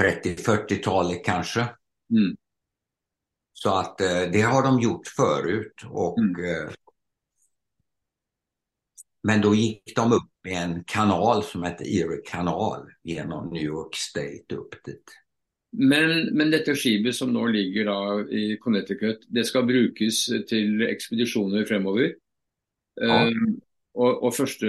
30-40-talet 0.00 1.24
kanske. 1.24 1.60
Mm. 2.10 2.36
Så 3.52 3.78
att 3.78 4.00
eh, 4.00 4.22
det 4.32 4.40
har 4.40 4.62
de 4.62 4.80
gjort 4.80 5.06
förut 5.06 5.74
och 5.90 6.18
mm. 6.18 6.44
Eh, 6.44 6.70
men 9.22 9.40
då 9.40 9.54
gick 9.54 9.96
de 9.96 10.12
upp 10.12 10.31
i 10.48 10.54
en 10.54 10.84
kanal 10.84 11.42
som 11.42 11.62
heter 11.62 11.84
Erie 11.84 12.22
kanal 12.24 12.90
genom 13.02 13.50
New 13.52 13.62
York 13.62 13.96
State 13.96 14.54
upp 14.54 14.84
dit. 14.84 15.04
Men, 15.72 16.36
men 16.36 16.50
detta 16.50 16.74
skipet 16.74 17.14
som 17.14 17.32
nu 17.32 17.48
ligger 17.48 17.84
då 17.84 18.30
i 18.30 18.56
Connecticut, 18.56 19.20
det 19.28 19.44
ska 19.44 19.62
brukas 19.62 20.26
till 20.48 20.82
expeditioner 20.82 21.64
framöver. 21.64 22.14
Ja. 23.00 23.26
Um, 23.26 23.60
och, 23.94 24.22
och 24.22 24.34
första 24.34 24.66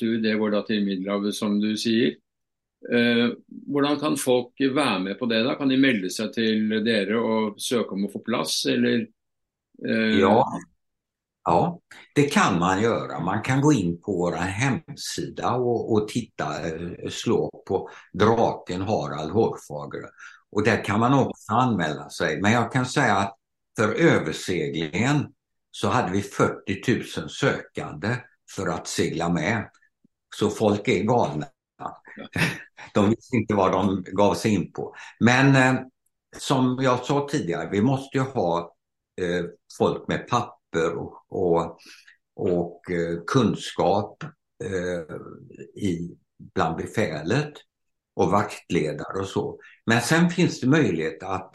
tur 0.00 0.20
det 0.22 0.34
går 0.34 0.50
då 0.50 0.62
till 0.62 0.84
Middelhavet 0.84 1.34
som 1.34 1.60
du 1.60 1.76
säger. 1.76 2.14
Uh, 2.92 3.32
Hur 3.66 4.00
kan 4.00 4.16
folk 4.16 4.52
vara 4.74 4.98
med 4.98 5.18
på 5.18 5.26
det? 5.26 5.42
då? 5.42 5.54
Kan 5.54 5.68
de 5.68 5.76
melde 5.76 6.10
sig 6.10 6.32
till 6.32 6.72
er 6.88 7.14
och 7.14 7.62
söka 7.62 7.90
om 7.90 8.04
att 8.04 8.12
få 8.12 8.18
plats? 8.18 8.66
Eller, 8.66 9.06
uh... 9.88 10.20
Ja, 10.20 10.46
Ja, 11.44 11.80
det 12.14 12.22
kan 12.22 12.58
man 12.58 12.82
göra. 12.82 13.20
Man 13.20 13.42
kan 13.42 13.60
gå 13.60 13.72
in 13.72 14.00
på 14.02 14.12
vår 14.12 14.32
hemsida 14.32 15.54
och, 15.54 15.92
och 15.92 16.08
titta, 16.08 16.68
eh, 16.68 17.08
slå 17.10 17.62
på 17.68 17.90
Draken 18.12 18.82
Harald 18.82 19.32
Hårfagre. 19.32 20.08
Och 20.50 20.64
där 20.64 20.84
kan 20.84 21.00
man 21.00 21.14
också 21.14 21.52
anmäla 21.52 22.08
sig. 22.10 22.40
Men 22.40 22.52
jag 22.52 22.72
kan 22.72 22.86
säga 22.86 23.16
att 23.16 23.36
för 23.76 23.94
överseglingen 23.94 25.26
så 25.70 25.88
hade 25.88 26.12
vi 26.12 26.22
40 26.22 27.20
000 27.20 27.30
sökande 27.30 28.16
för 28.56 28.68
att 28.68 28.86
segla 28.86 29.28
med. 29.28 29.70
Så 30.36 30.50
folk 30.50 30.88
är 30.88 31.02
galna. 31.02 31.46
De 32.94 33.10
visste 33.10 33.36
inte 33.36 33.54
vad 33.54 33.72
de 33.72 34.04
gav 34.12 34.34
sig 34.34 34.54
in 34.54 34.72
på. 34.72 34.94
Men 35.20 35.56
eh, 35.56 35.82
som 36.38 36.78
jag 36.82 37.04
sa 37.04 37.28
tidigare, 37.30 37.68
vi 37.72 37.82
måste 37.82 38.18
ju 38.18 38.24
ha 38.24 38.74
eh, 39.20 39.44
folk 39.78 40.08
med 40.08 40.28
papper 40.28 40.61
papper 40.72 40.96
och, 40.96 41.24
och, 41.28 41.78
och 42.36 42.90
eh, 42.90 43.18
kunskap 43.26 44.24
eh, 44.64 45.16
i, 45.82 46.16
bland 46.54 46.76
befälet 46.76 47.52
och 48.16 48.30
vaktledare 48.30 49.20
och 49.20 49.28
så. 49.28 49.58
Men 49.86 50.00
sen 50.00 50.30
finns 50.30 50.60
det 50.60 50.66
möjlighet 50.66 51.22
att, 51.22 51.54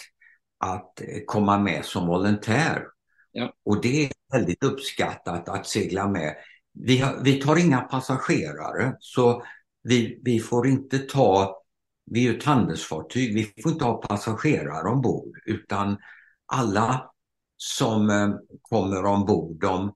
att 0.60 1.02
komma 1.26 1.60
med 1.60 1.86
som 1.86 2.08
volontär. 2.08 2.84
Ja. 3.32 3.54
Och 3.66 3.82
det 3.82 4.06
är 4.06 4.12
väldigt 4.32 4.64
uppskattat 4.64 5.50
att 5.50 5.68
segla 5.68 6.08
med. 6.08 6.36
vi, 6.74 6.98
har, 6.98 7.20
vi 7.24 7.42
tar 7.42 7.60
inga 7.60 7.82
passagerare 7.82 8.96
så 9.00 9.44
vi, 9.84 10.22
vi 10.24 10.40
får 10.40 10.68
inte 10.68 11.00
ta, 11.00 11.62
vi 12.06 12.28
är 12.28 12.38
ett 12.38 12.44
handelsfartyg, 12.44 13.34
vi 13.34 13.62
får 13.64 13.72
inte 13.72 13.86
ha 13.86 14.02
passagerare 14.02 14.90
ombord 14.90 15.38
utan 15.46 15.98
alla 16.46 17.12
som 17.58 18.10
eh, 18.10 18.30
kommer 18.62 19.06
ombord 19.06 19.62
de, 19.62 19.94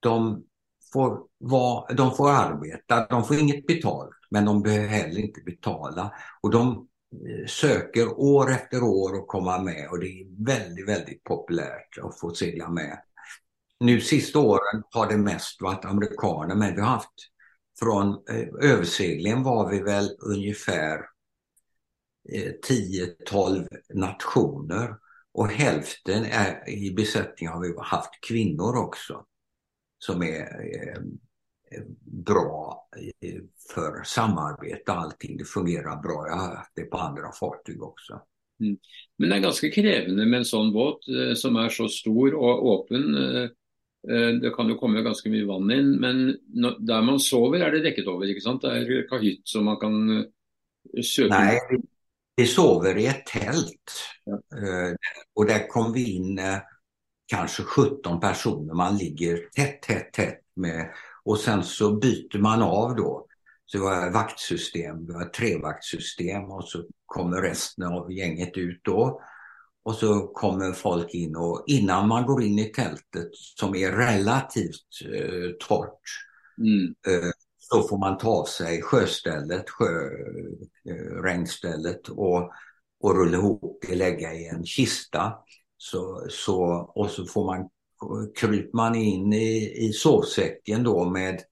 de, 0.00 0.44
får 0.92 1.20
vara, 1.38 1.94
de 1.94 2.14
får 2.14 2.30
arbeta, 2.30 3.06
de 3.06 3.24
får 3.24 3.36
inget 3.36 3.66
betalt 3.66 4.10
men 4.30 4.44
de 4.44 4.62
behöver 4.62 4.88
heller 4.88 5.20
inte 5.20 5.40
betala. 5.40 6.12
Och 6.40 6.50
de 6.50 6.88
eh, 7.12 7.46
söker 7.46 8.20
år 8.20 8.50
efter 8.50 8.82
år 8.82 9.16
att 9.16 9.26
komma 9.26 9.58
med 9.58 9.88
och 9.90 10.00
det 10.00 10.06
är 10.06 10.44
väldigt, 10.44 10.88
väldigt 10.88 11.24
populärt 11.24 11.98
att 12.02 12.20
få 12.20 12.34
segla 12.34 12.68
med. 12.68 12.98
Nu 13.80 14.00
sista 14.00 14.38
åren 14.38 14.82
har 14.90 15.06
det 15.06 15.16
mest 15.16 15.62
varit 15.62 15.84
amerikaner 15.84 16.54
men 16.54 16.74
vi 16.74 16.80
har 16.80 16.88
haft 16.88 17.30
från 17.78 18.08
eh, 18.08 18.70
överseglingen 18.70 19.42
var 19.42 19.70
vi 19.70 19.82
väl 19.82 20.10
ungefär 20.18 20.98
eh, 22.32 22.52
10-12 23.30 23.68
nationer 23.94 24.96
och 25.36 25.48
hälften 25.48 26.24
är, 26.24 26.70
i 26.70 26.94
besättningen 26.94 27.54
har 27.54 27.62
vi 27.62 27.74
haft 27.78 28.20
kvinnor 28.28 28.76
också 28.76 29.24
som 29.98 30.22
är 30.22 30.40
eh, 31.72 31.82
bra 32.26 32.88
eh, 33.20 33.40
för 33.74 34.02
samarbete 34.04 34.92
och 34.92 34.98
allting. 34.98 35.36
Det 35.36 35.44
fungerar 35.44 36.02
bra. 36.02 36.26
Jag 36.28 36.36
har 36.36 36.56
haft 36.56 36.72
det 36.74 36.82
på 36.82 36.96
andra 36.96 37.32
fartyg 37.40 37.82
också. 37.82 38.20
Mm. 38.60 38.78
Men 39.18 39.28
det 39.28 39.36
är 39.36 39.40
ganska 39.40 39.70
krävande 39.70 40.26
med 40.26 40.38
en 40.38 40.44
sån 40.44 40.72
båt 40.72 41.08
eh, 41.08 41.34
som 41.34 41.56
är 41.56 41.68
så 41.68 41.88
stor 41.88 42.34
och 42.34 42.84
öppen. 42.84 43.14
Eh, 43.14 44.28
det 44.40 44.50
kan 44.56 44.68
ju 44.68 44.74
komma 44.74 45.00
ganska 45.00 45.30
mycket 45.30 45.48
vatten 45.48 45.70
in, 45.70 45.90
men 45.90 46.36
där 46.78 47.02
man 47.02 47.20
sover 47.20 47.60
är 47.60 47.72
det 47.72 47.82
däcket 47.82 48.06
över, 48.06 48.28
inte 48.28 48.40
sant? 48.40 48.62
Det 48.62 48.68
är 48.68 49.08
kahytt 49.08 49.48
som 49.48 49.64
man 49.64 49.76
kan 49.76 50.24
söka. 51.02 51.38
Nej, 51.38 51.58
vi 52.36 52.46
sover 52.46 52.98
i 52.98 53.06
ett 53.06 53.26
tält. 53.26 53.92
Ja. 54.24 54.40
Och 55.34 55.46
där 55.46 55.68
kom 55.68 55.92
vi 55.92 56.12
in 56.12 56.40
kanske 57.26 57.62
17 57.62 58.20
personer. 58.20 58.74
Man 58.74 58.96
ligger 58.96 59.36
tätt, 59.56 59.82
tätt, 59.82 60.12
tätt 60.12 60.40
med 60.56 60.90
och 61.24 61.38
sen 61.38 61.64
så 61.64 61.96
byter 61.96 62.38
man 62.38 62.62
av 62.62 62.96
då. 62.96 63.26
Så 63.66 63.78
vi 63.78 63.84
har 63.84 64.10
vaktsystem, 64.10 65.06
vi 65.06 65.12
har 65.12 65.24
trevaktsystem 65.24 66.44
och 66.44 66.64
så 66.64 66.84
kommer 67.06 67.42
resten 67.42 67.84
av 67.84 68.12
gänget 68.12 68.56
ut 68.56 68.80
då. 68.84 69.20
Och 69.82 69.94
så 69.94 70.26
kommer 70.26 70.72
folk 70.72 71.14
in 71.14 71.36
och 71.36 71.64
innan 71.66 72.08
man 72.08 72.26
går 72.26 72.42
in 72.42 72.58
i 72.58 72.72
tältet 72.72 73.28
som 73.32 73.74
är 73.74 73.92
relativt 73.92 75.02
eh, 75.04 75.50
torrt 75.68 76.00
mm. 76.58 76.94
eh, 77.06 77.30
så 77.68 77.82
får 77.82 77.98
man 77.98 78.18
ta 78.18 78.46
sig 78.46 78.82
sjöstället, 78.82 79.70
sjöregnstället 79.70 82.08
eh, 82.08 82.14
och, 82.14 82.52
och 83.00 83.16
rulla 83.16 83.36
ihop 83.36 83.84
det, 83.88 83.94
lägga 83.94 84.34
i 84.34 84.48
en 84.48 84.66
kista. 84.66 85.32
Så, 85.76 86.26
så, 86.28 86.62
och 86.94 87.10
så 87.10 87.26
får 87.26 87.46
man 87.46 87.68
kryper 88.34 88.76
man 88.76 88.94
in 88.94 89.32
i, 89.32 89.86
i 89.86 89.92
sovsäcken 89.92 90.82
då 90.82 91.10
med, 91.10 91.42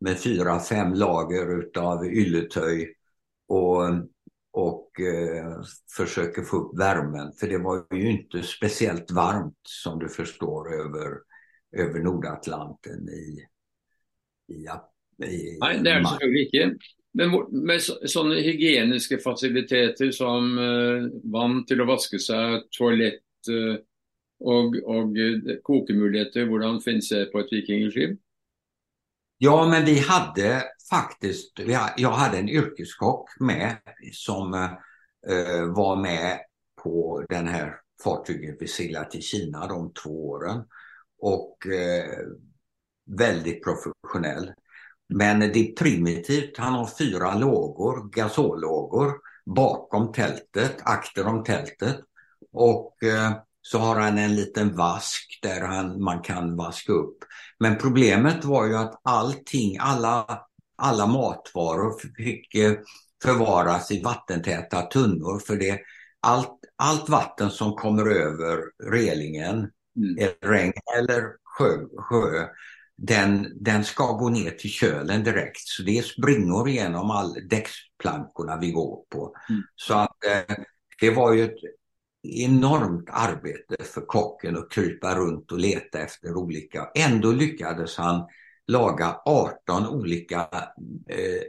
med 0.00 0.18
fyra, 0.18 0.60
fem 0.60 0.94
lager 0.94 1.58
utav 1.58 2.06
ylletöj 2.06 2.94
och, 3.48 3.82
och 4.50 5.00
eh, 5.00 5.60
försöker 5.96 6.42
få 6.42 6.56
upp 6.56 6.78
värmen. 6.78 7.32
För 7.40 7.48
det 7.48 7.58
var 7.58 7.86
ju 7.90 8.10
inte 8.10 8.42
speciellt 8.42 9.10
varmt 9.10 9.60
som 9.62 9.98
du 9.98 10.08
förstår 10.08 10.74
över, 10.74 11.18
över 11.76 12.00
Nordatlanten 12.00 13.08
i, 13.08 13.46
i, 14.48 14.54
i 14.54 14.68
Nej, 15.18 15.58
det 15.84 15.90
är 15.90 16.00
det 16.00 16.08
selvfølgelig 16.08 16.46
ikke. 16.46 16.78
Men 17.14 17.30
med 17.66 17.80
sådana 18.06 18.34
hygieniska 18.34 19.18
faciliteter 19.18 20.10
som 20.10 20.58
eh, 20.58 21.30
vann 21.32 21.66
till 21.66 21.80
att 21.80 21.86
vaska 21.86 22.18
sig, 22.18 22.62
toalett, 22.78 23.48
eh, 23.48 23.80
och, 24.40 24.76
och 24.84 25.18
eh, 25.18 25.56
kokemöjligheter, 25.62 26.40
hur 26.40 26.80
finns 26.80 27.08
det 27.08 27.24
på 27.24 27.40
ett 27.40 27.52
vikingskip? 27.52 28.20
Ja, 29.38 29.68
men 29.68 29.84
vi 29.84 29.98
hade 29.98 30.62
faktiskt, 30.90 31.58
jag 31.96 32.10
hade 32.10 32.38
en 32.38 32.48
yrkeskock 32.48 33.30
med 33.40 33.76
som 34.12 34.54
eh, 34.54 35.74
var 35.76 35.96
med 36.02 36.38
på 36.82 37.24
den 37.28 37.48
här 37.48 37.74
fartyget 38.04 38.56
vi 38.60 38.68
seglade 38.68 39.10
till 39.10 39.22
Kina 39.22 39.66
de 39.66 39.92
två 39.92 40.28
åren. 40.28 40.64
Och 41.18 41.66
eh, 41.66 42.18
väldigt 43.18 43.64
professionell. 43.64 44.52
Men 45.08 45.40
det 45.40 45.58
är 45.58 45.72
primitivt. 45.72 46.58
Han 46.58 46.72
har 46.72 46.90
fyra 46.98 47.34
lågor, 47.34 48.10
gasollågor, 48.10 49.12
bakom 49.46 50.12
tältet, 50.12 50.76
akter 50.82 51.26
om 51.26 51.44
tältet. 51.44 51.96
Och 52.52 53.02
eh, 53.02 53.32
så 53.62 53.78
har 53.78 54.00
han 54.00 54.18
en 54.18 54.34
liten 54.34 54.76
vask 54.76 55.38
där 55.42 55.60
han, 55.60 56.02
man 56.02 56.22
kan 56.22 56.56
vaska 56.56 56.92
upp. 56.92 57.18
Men 57.58 57.78
problemet 57.78 58.44
var 58.44 58.66
ju 58.66 58.76
att 58.76 59.00
allting, 59.02 59.76
alla, 59.80 60.40
alla 60.76 61.06
matvaror 61.06 61.94
fick 62.16 62.54
eh, 62.54 62.72
förvaras 63.22 63.90
i 63.90 64.02
vattentäta 64.02 64.82
tunnor 64.82 65.38
för 65.38 65.56
det 65.56 65.80
allt, 66.20 66.58
allt 66.76 67.08
vatten 67.08 67.50
som 67.50 67.74
kommer 67.74 68.06
över 68.06 68.58
relingen, 68.90 69.56
mm. 69.96 70.30
regn 70.42 70.72
eller 70.98 71.22
sjö, 71.44 71.78
sjö 71.98 72.46
den, 72.96 73.52
den 73.60 73.84
ska 73.84 74.12
gå 74.12 74.28
ner 74.28 74.50
till 74.50 74.70
kölen 74.70 75.24
direkt. 75.24 75.60
Så 75.60 75.82
det 75.82 75.98
är 75.98 76.02
springor 76.02 76.68
genom 76.68 77.10
all 77.10 77.48
däcksplankorna 77.48 78.58
vi 78.60 78.70
går 78.70 79.04
på. 79.10 79.36
Mm. 79.48 79.62
Så 79.74 79.94
att 79.94 80.24
eh, 80.24 80.56
det 81.00 81.10
var 81.10 81.32
ju 81.32 81.44
ett 81.44 81.60
enormt 82.22 83.08
arbete 83.10 83.84
för 83.84 84.00
kocken 84.00 84.56
att 84.56 84.70
krypa 84.70 85.14
runt 85.14 85.52
och 85.52 85.58
leta 85.58 85.98
efter 85.98 86.36
olika. 86.36 86.88
Ändå 86.94 87.32
lyckades 87.32 87.96
han 87.96 88.26
laga 88.66 89.20
18 89.24 89.86
olika, 89.86 90.48
eh, 91.08 91.42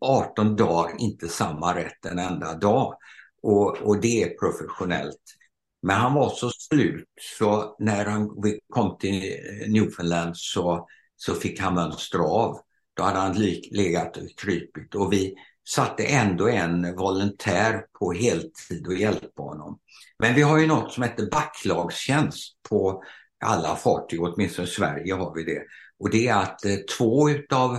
18 0.00 0.56
dagar, 0.56 0.94
inte 0.98 1.28
samma 1.28 1.74
rätt 1.74 2.06
en 2.06 2.18
enda 2.18 2.54
dag. 2.54 2.94
Och, 3.42 3.76
och 3.76 4.00
det 4.00 4.22
är 4.22 4.38
professionellt. 4.38 5.37
Men 5.82 5.96
han 5.96 6.14
var 6.14 6.30
så 6.30 6.50
slut 6.50 7.08
så 7.38 7.76
när 7.78 8.04
han 8.04 8.30
kom 8.72 8.98
till 8.98 9.22
Newfoundland 9.68 10.36
så, 10.36 10.88
så 11.16 11.34
fick 11.34 11.60
han 11.60 11.74
mönstra 11.74 12.22
av. 12.22 12.60
Då 12.96 13.02
hade 13.02 13.18
han 13.18 13.32
legat 13.70 14.16
och 14.16 14.38
krypit 14.38 14.94
och 14.94 15.12
vi 15.12 15.34
satte 15.68 16.04
ändå 16.04 16.48
en 16.48 16.96
volontär 16.96 17.84
på 17.98 18.12
heltid 18.12 18.86
och 18.86 18.94
hjälpa 18.94 19.42
honom. 19.42 19.78
Men 20.18 20.34
vi 20.34 20.42
har 20.42 20.58
ju 20.58 20.66
något 20.66 20.92
som 20.92 21.02
heter 21.02 21.30
backlagstjänst 21.30 22.62
på 22.68 23.02
alla 23.44 23.76
fartyg, 23.76 24.22
åtminstone 24.22 24.68
i 24.68 24.70
Sverige 24.70 25.14
har 25.14 25.34
vi 25.34 25.44
det. 25.44 25.62
Och 25.98 26.10
det 26.10 26.28
är 26.28 26.42
att 26.42 26.64
eh, 26.64 26.76
två 26.98 27.30
utav, 27.30 27.78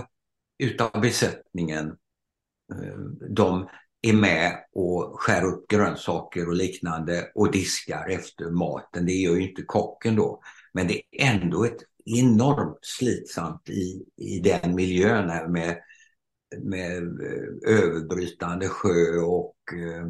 utav 0.58 1.00
besättningen 1.00 1.86
eh, 2.72 2.98
de 3.30 3.68
är 4.02 4.12
med 4.12 4.64
och 4.72 5.20
skär 5.20 5.44
upp 5.44 5.68
grönsaker 5.68 6.48
och 6.48 6.54
liknande 6.54 7.30
och 7.34 7.52
diskar 7.52 8.08
efter 8.08 8.50
maten. 8.50 9.06
Det 9.06 9.12
gör 9.12 9.34
ju 9.34 9.48
inte 9.48 9.62
kocken 9.62 10.16
då. 10.16 10.42
Men 10.72 10.86
det 10.86 10.94
är 10.94 11.34
ändå 11.34 11.64
ett 11.64 11.78
enormt 12.04 12.78
slitsamt 12.82 13.68
i, 13.68 14.04
i 14.16 14.38
den 14.38 14.74
miljön 14.74 15.52
med, 15.52 15.78
med 16.62 17.02
eh, 17.02 17.76
överbrytande 17.76 18.68
sjö 18.68 19.20
och 19.20 19.56
eh, 19.72 20.06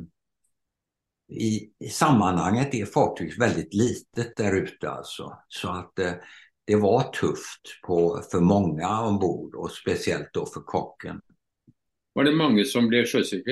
i, 1.30 1.70
i 1.78 1.88
sammanhanget 1.88 2.74
är 2.74 2.86
fartyget 2.86 3.38
väldigt 3.38 3.74
litet 3.74 4.36
där 4.36 4.56
ute 4.56 4.90
alltså. 4.90 5.38
Så 5.48 5.68
att 5.68 5.98
eh, 5.98 6.12
det 6.64 6.76
var 6.76 7.02
tufft 7.12 7.82
på, 7.86 8.22
för 8.30 8.40
många 8.40 9.00
ombord 9.00 9.54
och 9.54 9.70
speciellt 9.70 10.28
då 10.32 10.46
för 10.46 10.60
kocken. 10.60 11.20
Var 12.12 12.24
det 12.24 12.32
många 12.32 12.64
som 12.64 12.88
blev 12.88 13.04
sjösjuka? 13.06 13.50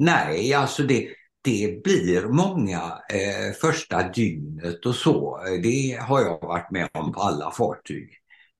Nej, 0.00 0.54
alltså 0.54 0.82
det, 0.82 1.08
det 1.42 1.82
blir 1.84 2.22
många 2.22 2.78
eh, 3.12 3.52
första 3.60 4.08
dygnet 4.08 4.86
och 4.86 4.94
så. 4.94 5.40
Det 5.62 5.98
har 6.00 6.20
jag 6.20 6.40
varit 6.40 6.70
med 6.70 6.88
om 6.94 7.12
på 7.12 7.20
alla 7.20 7.50
fartyg. 7.50 8.10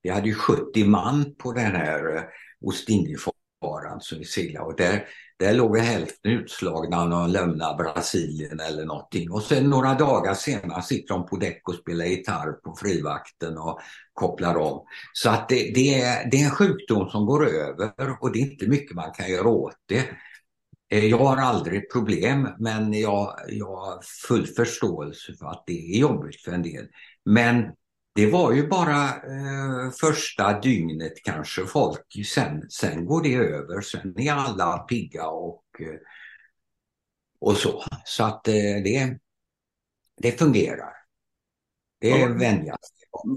Vi 0.03 0.11
hade 0.11 0.29
ju 0.29 0.35
70 0.35 0.85
man 0.85 1.35
på 1.39 1.53
den 1.53 1.75
här 1.77 2.17
eh, 2.17 2.23
Ostindiefararen 2.61 4.01
som 4.01 4.19
vi 4.19 4.25
seglade 4.25 4.67
och 4.67 4.77
där 4.77 5.07
där 5.39 5.55
låg 5.55 5.79
hälften 5.79 6.33
utslagna 6.33 7.05
när 7.05 7.17
de 7.17 7.31
lämnade 7.31 7.85
Brasilien 7.85 8.61
eller 8.61 8.85
någonting. 8.85 9.31
Och 9.31 9.43
sen 9.43 9.71
några 9.71 9.95
dagar 9.95 10.35
senare 10.35 10.83
sitter 10.83 11.15
de 11.15 11.27
på 11.27 11.37
däck 11.37 11.69
och 11.69 11.75
spelar 11.75 12.05
gitarr 12.05 12.53
på 12.53 12.77
frivakten 12.77 13.59
och 13.59 13.81
kopplar 14.13 14.57
om. 14.57 14.85
Så 15.13 15.31
att 15.31 15.49
det, 15.49 15.73
det, 15.75 16.01
är, 16.01 16.31
det 16.31 16.41
är 16.41 16.45
en 16.45 16.51
sjukdom 16.51 17.09
som 17.09 17.27
går 17.27 17.49
över 17.49 18.17
och 18.21 18.33
det 18.33 18.39
är 18.39 18.43
inte 18.43 18.69
mycket 18.69 18.97
man 18.97 19.13
kan 19.13 19.31
göra 19.31 19.49
åt 19.49 19.77
det. 19.87 20.05
Eh, 20.91 21.07
jag 21.07 21.19
har 21.19 21.37
aldrig 21.37 21.91
problem 21.93 22.49
men 22.59 22.93
jag, 22.93 23.37
jag 23.49 23.77
har 23.77 24.03
full 24.29 24.47
förståelse 24.47 25.35
för 25.39 25.47
att 25.47 25.65
det 25.67 25.95
är 25.95 25.99
jobbigt 25.99 26.41
för 26.41 26.53
en 26.53 26.63
del. 26.63 26.87
Men 27.25 27.73
det 28.15 28.31
var 28.31 28.53
ju 28.53 28.69
bara 28.69 29.05
eh, 29.05 29.91
första 30.01 30.61
dygnet 30.61 31.23
kanske 31.25 31.67
folk, 31.67 32.27
sen, 32.27 32.71
sen 32.71 33.07
går 33.07 33.23
det 33.23 33.35
över, 33.35 33.81
sen 33.81 34.21
är 34.21 34.33
alla 34.33 34.79
pigga 34.79 35.27
och, 35.27 35.65
eh, 35.81 35.99
och 37.41 37.57
så. 37.57 37.85
Så 38.05 38.25
att 38.25 38.49
eh, 38.49 38.55
det, 38.85 39.19
det 40.23 40.39
fungerar. 40.39 40.93
Det 42.01 42.11
är 42.11 42.29
vänja 42.29 42.77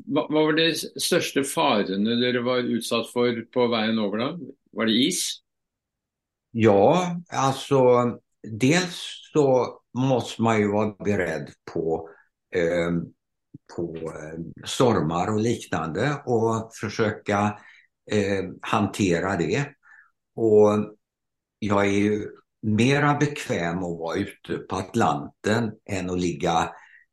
Vad 0.06 0.34
var 0.34 0.54
det 0.54 0.76
största 1.02 1.44
farorna 1.44 2.10
du 2.10 2.42
var 2.42 2.58
utsatt 2.58 3.10
för 3.10 3.42
på 3.42 3.68
vägen 3.68 4.00
över 4.00 4.18
då? 4.18 4.39
Var 4.72 4.86
det 4.86 4.92
is? 4.92 5.44
Ja, 6.56 7.22
alltså 7.30 7.80
dels 8.44 9.30
så 9.34 9.80
måste 9.94 10.42
man 10.42 10.60
ju 10.60 10.72
vara 10.72 10.96
beredd 11.00 11.50
på 11.74 12.10
ehm, 12.56 12.98
eh, 12.98 13.04
på 13.76 14.13
stormar 14.66 15.34
och 15.34 15.39
liknande 15.39 16.22
och 16.26 16.76
försöka 16.76 17.60
eh, 18.12 18.44
hantera 18.62 19.38
det. 19.38 19.66
Och 20.36 20.70
jag 21.60 21.86
är 21.86 21.92
ju 21.92 22.30
mera 22.62 23.13
bekväm 23.13 23.78
att 23.78 24.00
vara 24.00 24.18
ute 24.18 24.58
på 24.58 24.76
Atlanten 24.76 25.72
än 25.89 26.10
att 26.10 26.20
ligga 26.20 26.70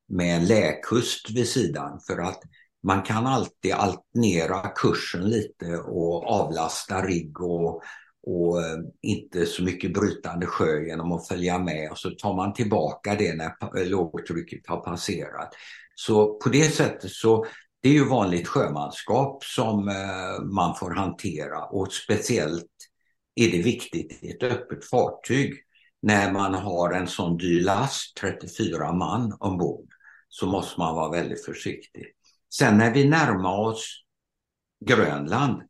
med 0.09 0.37
en 0.37 0.47
läkust 0.47 1.31
vid 1.31 1.49
sidan 1.49 2.01
för 2.07 2.19
att 2.19 2.43
man 2.83 3.03
kan 3.03 3.27
alltid 3.27 3.73
alternera 3.73 4.69
kursen 4.69 5.31
lite 5.31 5.77
och 5.77 6.27
avlasta 6.27 7.03
rigg 7.03 7.41
och, 7.41 7.83
och 8.23 8.63
eh, 8.63 8.79
inte 9.03 9.47
så 9.47 9.63
mycket 9.63 9.93
brytande 9.93 10.47
sjö 10.47 10.83
genom 10.83 11.13
att 11.13 11.29
följa 11.29 11.59
med 11.59 11.91
och 11.91 11.99
så 11.99 12.11
tar 12.11 12.37
man 12.37 12.53
tillbaka 12.53 13.15
det 13.15 13.35
när 13.35 13.79
eh, 13.81 13.87
lågtrycket 13.87 14.67
har 14.67 14.81
passerat. 14.81 15.55
Så 15.95 16.35
på 16.35 16.49
det 16.49 16.75
sättet 16.75 17.11
så 17.11 17.47
det 17.83 17.89
är 17.89 17.93
ju 17.93 18.05
vanligt 18.05 18.49
sjömanskap 18.49 19.45
som 19.45 19.89
eh, 19.89 20.45
man 20.45 20.77
får 20.77 20.91
hantera 20.91 21.65
och 21.65 21.93
speciellt 21.93 22.67
är 23.35 23.51
det 23.51 23.63
viktigt 23.63 24.23
i 24.23 24.31
ett 24.31 24.43
öppet 24.43 24.85
fartyg 24.85 25.55
när 26.03 26.33
man 26.33 26.55
har 26.55 26.93
en 26.93 27.07
sån 27.07 27.37
dyr 27.37 27.61
last, 27.61 28.17
34 28.17 28.93
man 28.93 29.37
ombord, 29.41 29.89
så 30.29 30.47
måste 30.47 30.81
man 30.81 30.95
vara 30.95 31.11
väldigt 31.11 31.45
försiktig. 31.45 32.05
Sen 32.55 32.79
när 32.79 32.95
vi 32.95 33.09
närmar 33.09 33.59
oss 33.59 34.05
Grönland, 34.85 35.63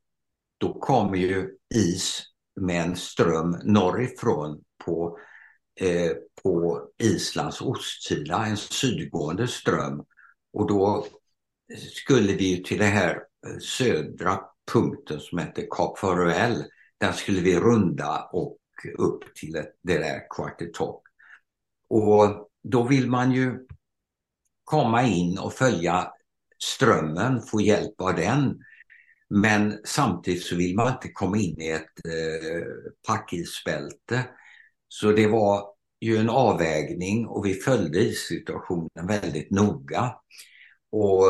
då 0.59 0.79
kommer 0.79 1.17
ju 1.17 1.51
is 1.75 2.30
med 2.61 2.85
en 2.85 2.97
ström 2.97 3.61
norrifrån 3.65 4.61
på, 4.85 5.19
eh, 5.81 6.13
på 6.43 6.83
Islands 6.99 7.61
ostsida, 7.61 8.47
en 8.47 8.57
sydgående 8.57 9.49
ström 9.49 10.05
och 10.53 10.69
då 10.69 11.07
skulle 11.79 12.33
vi 12.33 12.63
till 12.63 12.79
den 12.79 12.93
här 12.93 13.15
eh, 13.47 13.59
södra 13.61 14.41
punkten 14.73 15.21
som 15.21 15.39
heter 15.39 15.67
Kap 15.71 15.99
Farvel. 15.99 16.65
Där 16.99 17.13
skulle 17.13 17.41
vi 17.41 17.61
runda 17.61 18.29
och 18.33 18.59
upp 18.99 19.35
till 19.35 19.53
det 19.83 19.99
där 19.99 20.27
Quartertop. 20.31 21.03
Och 21.89 22.51
då 22.63 22.83
vill 22.83 23.11
man 23.11 23.33
ju 23.33 23.67
komma 24.65 25.03
in 25.03 25.39
och 25.39 25.53
följa 25.53 26.13
strömmen, 26.63 27.43
få 27.43 27.61
hjälp 27.61 28.01
av 28.01 28.15
den. 28.15 28.63
Men 29.31 29.79
samtidigt 29.85 30.43
så 30.43 30.57
vill 30.57 30.77
man 30.77 30.93
inte 30.93 31.09
komma 31.09 31.37
in 31.37 31.61
i 31.61 31.69
ett 31.69 32.05
eh, 32.05 32.67
packisbälte. 33.07 34.25
Så 34.89 35.13
det 35.13 35.27
var 35.27 35.65
ju 36.01 36.17
en 36.17 36.31
avvägning 36.31 37.27
och 37.27 37.47
vi 37.47 37.55
följde 37.55 38.13
situationen 38.13 39.07
väldigt 39.07 39.51
noga. 39.51 40.15
Och 40.93 41.25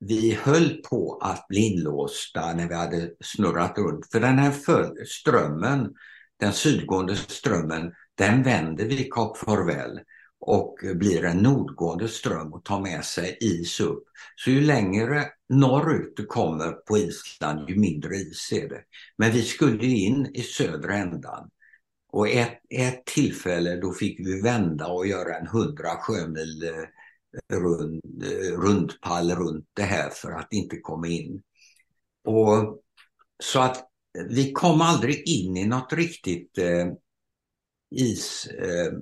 vi 0.00 0.38
höll 0.42 0.82
på 0.90 1.18
att 1.22 1.48
bli 1.48 1.60
inlåsta 1.60 2.54
när 2.54 2.68
vi 2.68 2.74
hade 2.74 3.10
snurrat 3.20 3.78
runt. 3.78 4.10
För 4.12 4.20
den 4.20 4.38
här 4.38 5.04
strömmen, 5.04 5.92
den 6.40 6.52
sydgående 6.52 7.16
strömmen, 7.16 7.92
den 8.14 8.42
vänder 8.42 8.84
vid 8.84 9.12
Kap 9.12 9.38
farväl 9.38 10.00
och 10.46 10.78
blir 10.94 11.24
en 11.24 11.38
nordgående 11.38 12.08
ström 12.08 12.52
och 12.52 12.64
tar 12.64 12.80
med 12.80 13.04
sig 13.04 13.38
is 13.40 13.80
upp. 13.80 14.04
Så 14.36 14.50
ju 14.50 14.60
längre 14.60 15.26
norrut 15.48 16.12
du 16.16 16.26
kommer 16.26 16.72
på 16.72 16.98
Island, 16.98 17.70
ju 17.70 17.76
mindre 17.76 18.16
is 18.16 18.52
är 18.52 18.68
det. 18.68 18.82
Men 19.18 19.32
vi 19.32 19.42
skulle 19.42 19.86
in 19.86 20.30
i 20.34 20.42
södra 20.42 20.94
ändan 20.94 21.50
och 22.12 22.28
ett, 22.28 22.58
ett 22.70 23.04
tillfälle 23.06 23.76
då 23.76 23.92
fick 23.92 24.20
vi 24.20 24.40
vända 24.40 24.86
och 24.86 25.06
göra 25.06 25.36
en 25.38 25.46
100 25.46 25.88
sjömil 26.00 26.62
eh, 26.64 27.56
rund, 27.56 28.22
eh, 28.22 28.60
rundpall 28.60 29.30
runt 29.30 29.66
det 29.72 29.82
här 29.82 30.10
för 30.10 30.32
att 30.32 30.52
inte 30.52 30.76
komma 30.76 31.08
in. 31.08 31.42
Och, 32.24 32.82
så 33.42 33.60
att 33.60 33.88
vi 34.28 34.52
kom 34.52 34.80
aldrig 34.80 35.28
in 35.28 35.56
i 35.56 35.66
något 35.66 35.92
riktigt 35.92 36.58
eh, 36.58 36.86
is, 37.90 38.46
eh, 38.46 38.92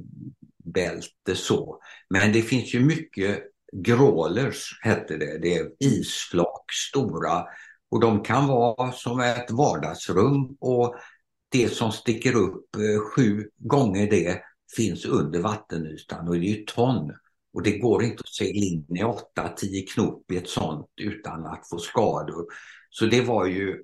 så. 1.35 1.81
Men 2.11 2.33
det 2.33 2.43
finns 2.43 2.75
ju 2.75 2.81
mycket 2.81 3.43
grålers, 3.73 4.79
hette 4.83 5.17
det. 5.17 5.39
Det 5.39 5.55
är 5.55 5.71
isflak, 5.81 6.73
stora. 6.91 7.45
Och 7.91 8.01
de 8.01 8.23
kan 8.23 8.47
vara 8.47 8.93
som 8.93 9.21
ett 9.21 9.51
vardagsrum 9.51 10.57
och 10.61 10.97
det 11.49 11.69
som 11.69 11.93
sticker 11.93 12.35
upp 12.37 12.77
eh, 12.77 13.01
sju 13.01 13.49
gånger 13.59 14.11
det 14.11 14.43
finns 14.77 15.05
under 15.05 15.41
vattenytan 15.41 16.29
och 16.29 16.35
det 16.35 16.47
är 16.47 16.57
ju 16.57 16.65
ton. 16.65 17.13
Och 17.55 17.63
det 17.63 17.79
går 17.79 18.05
inte 18.05 18.21
att 18.21 18.35
segla 18.35 18.67
in 18.67 18.87
i 18.97 19.03
8-10 19.03 19.87
knop 19.95 20.31
i 20.31 20.37
ett 20.37 20.49
sånt 20.49 20.87
utan 20.97 21.47
att 21.47 21.69
få 21.69 21.79
skador. 21.79 22.47
Så 22.91 23.07
det 23.07 23.21
var 23.21 23.47
ju 23.47 23.83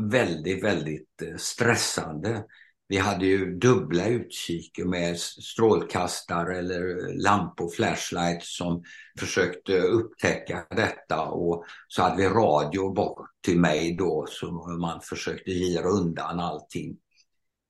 väldigt, 0.00 0.64
väldigt 0.64 1.22
eh, 1.22 1.36
stressande. 1.36 2.44
Vi 2.92 2.98
hade 2.98 3.26
ju 3.26 3.58
dubbla 3.58 4.08
utkik 4.08 4.78
med 4.84 5.18
strålkastare 5.18 6.58
eller 6.58 7.14
lampor, 7.22 7.70
flashlights 7.70 8.56
som 8.56 8.82
försökte 9.18 9.78
upptäcka 9.78 10.66
detta 10.70 11.22
och 11.22 11.64
så 11.88 12.02
hade 12.02 12.16
vi 12.16 12.28
radio 12.28 12.92
bort 12.92 13.30
till 13.40 13.60
mig 13.60 13.96
då 13.96 14.26
så 14.28 14.52
man 14.80 15.00
försökte 15.00 15.50
gira 15.50 15.88
undan 15.88 16.40
allting. 16.40 16.96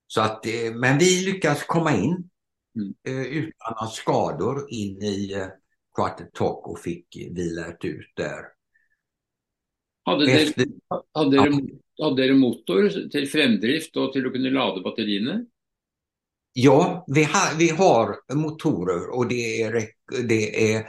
Så 0.07 0.21
att, 0.21 0.47
eh, 0.47 0.75
men 0.75 0.99
vi 0.99 1.25
lyckades 1.25 1.65
komma 1.65 1.93
in 1.93 2.31
mm. 2.77 2.95
Eh, 3.09 3.27
utan 3.27 3.89
skador 3.89 4.67
in 4.69 5.03
i 5.03 5.33
eh, 5.33 5.47
Quartertock 5.97 6.69
och 6.69 6.81
fick 6.81 7.07
vilat 7.31 7.85
ut 7.85 8.13
där. 8.17 8.45
Hade 10.05 10.33
Efter... 10.33 10.67
hade 11.15 11.39
ja. 11.97 12.09
hade 12.09 12.35
motor 12.35 13.09
till 13.11 13.29
framdrift 13.29 13.97
och 13.97 14.13
till 14.13 14.27
att 14.27 14.33
kunna 14.33 14.51
ladda 14.51 14.83
batterierna? 14.83 15.45
Ja, 16.53 17.05
vi 17.09 17.25
har, 17.25 17.59
vi 17.59 17.69
har 17.69 18.35
motorer 18.35 19.11
och 19.11 19.29
det 19.29 19.63
är, 19.63 19.89
det 20.29 20.73
är 20.73 20.87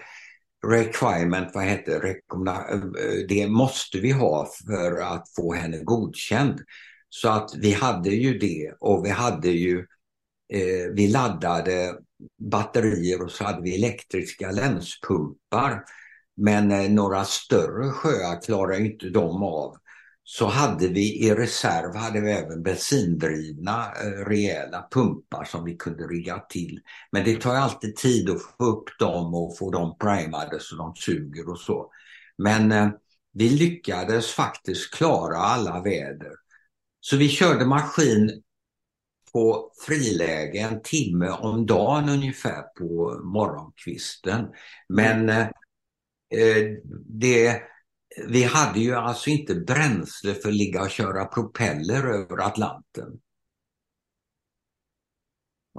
requirement, 0.68 1.52
vad 1.54 1.64
heter 1.64 2.00
det, 2.00 3.26
det 3.28 3.48
måste 3.48 4.00
vi 4.00 4.12
ha 4.12 4.50
för 4.68 5.02
att 5.02 5.26
få 5.36 5.54
henne 5.54 5.78
godkänd. 5.78 6.60
Så 7.10 7.30
att 7.30 7.56
vi 7.56 7.72
hade 7.72 8.10
ju 8.10 8.38
det 8.38 8.74
och 8.80 9.06
vi 9.06 9.10
hade 9.10 9.50
ju, 9.50 9.80
eh, 10.54 10.94
vi 10.94 11.08
laddade 11.08 11.96
batterier 12.52 13.22
och 13.22 13.32
så 13.32 13.44
hade 13.44 13.62
vi 13.62 13.76
elektriska 13.76 14.52
länspumpar. 14.52 15.84
Men 16.38 16.72
eh, 16.72 16.90
några 16.90 17.24
större 17.24 17.90
sjöar 17.90 18.42
klarar 18.42 18.86
inte 18.86 19.10
de 19.10 19.44
av. 19.44 19.76
Så 20.24 20.46
hade 20.46 20.88
vi 20.88 21.26
i 21.26 21.36
reserv 21.36 21.96
hade 21.96 22.22
vi 22.22 22.32
även 22.32 22.64
bensindrivna 22.64 23.92
eh, 24.04 24.26
rejäla 24.26 24.88
pumpar 24.92 25.44
som 25.44 25.64
vi 25.64 25.76
kunde 25.76 26.04
rigga 26.04 26.40
till. 26.40 26.80
Men 27.12 27.26
det 27.26 27.42
tar 27.42 27.56
alltid 27.56 27.96
tid 27.96 28.30
att 28.30 28.42
få 28.42 28.66
upp 28.66 29.00
dem 29.00 29.34
och 29.34 29.58
få 29.58 29.72
dem 29.72 29.98
primade 29.98 30.60
så 30.60 30.76
de 30.76 30.96
suger 30.96 31.50
och 31.50 31.60
så. 31.60 31.92
Men 32.38 32.72
eh, 32.72 32.90
vi 33.34 33.50
lyckades 33.50 34.32
faktiskt 34.32 34.94
klara 34.94 35.38
alla 35.38 35.82
väder. 35.82 36.32
Så 37.00 37.18
vi 37.18 37.30
körde 37.30 37.66
maskin 37.66 38.44
på 39.34 39.72
friläge 39.86 40.60
en 40.60 40.82
timme 40.82 41.30
om 41.30 41.66
dagen 41.66 42.10
ungefär 42.10 42.62
på 42.62 43.20
morgonkvisten. 43.24 44.48
Men 44.90 45.30
eh, 45.30 45.48
eh 46.30 46.66
det, 47.06 47.62
vi 48.28 48.44
hade 48.44 48.80
ju 48.80 48.96
alltså 48.96 49.30
inte 49.30 49.56
bränsle 49.56 50.34
för 50.34 50.50
att 50.50 50.56
ligga 50.56 50.82
och 50.82 50.90
köra 50.90 51.26
propeller 51.26 52.08
över 52.08 52.48
Atlanten. 52.48 53.20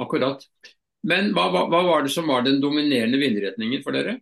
Akkurat. 0.01 0.43
Men 1.03 1.35
vad, 1.35 1.53
vad, 1.53 1.71
vad 1.71 1.85
var 1.85 2.03
det 2.03 2.09
som 2.09 2.27
var 2.27 2.43
den 2.43 2.61
dominerande 2.61 3.19
vindriktningen 3.19 3.83
för 3.83 3.97
er? 3.97 4.21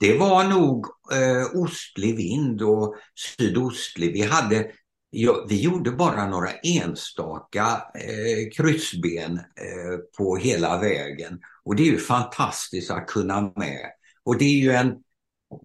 Det 0.00 0.18
var 0.18 0.44
nog 0.44 0.86
eh, 1.12 1.62
ostlig 1.62 2.16
vind 2.16 2.62
och 2.62 2.96
sydostlig. 3.14 4.12
Vi 4.12 4.22
hade 4.22 4.72
Ja, 5.10 5.46
vi 5.48 5.62
gjorde 5.62 5.90
bara 5.90 6.28
några 6.28 6.50
enstaka 6.50 7.82
eh, 7.94 8.50
kryssben 8.56 9.36
eh, 9.36 9.98
på 10.18 10.36
hela 10.36 10.80
vägen 10.80 11.40
och 11.64 11.76
det 11.76 11.82
är 11.82 11.92
ju 11.92 11.98
fantastiskt 11.98 12.90
att 12.90 13.06
kunna 13.06 13.52
med. 13.56 13.90
Och 14.24 14.38
det 14.38 14.44
är 14.44 14.58
ju 14.58 14.70
en, 14.70 14.94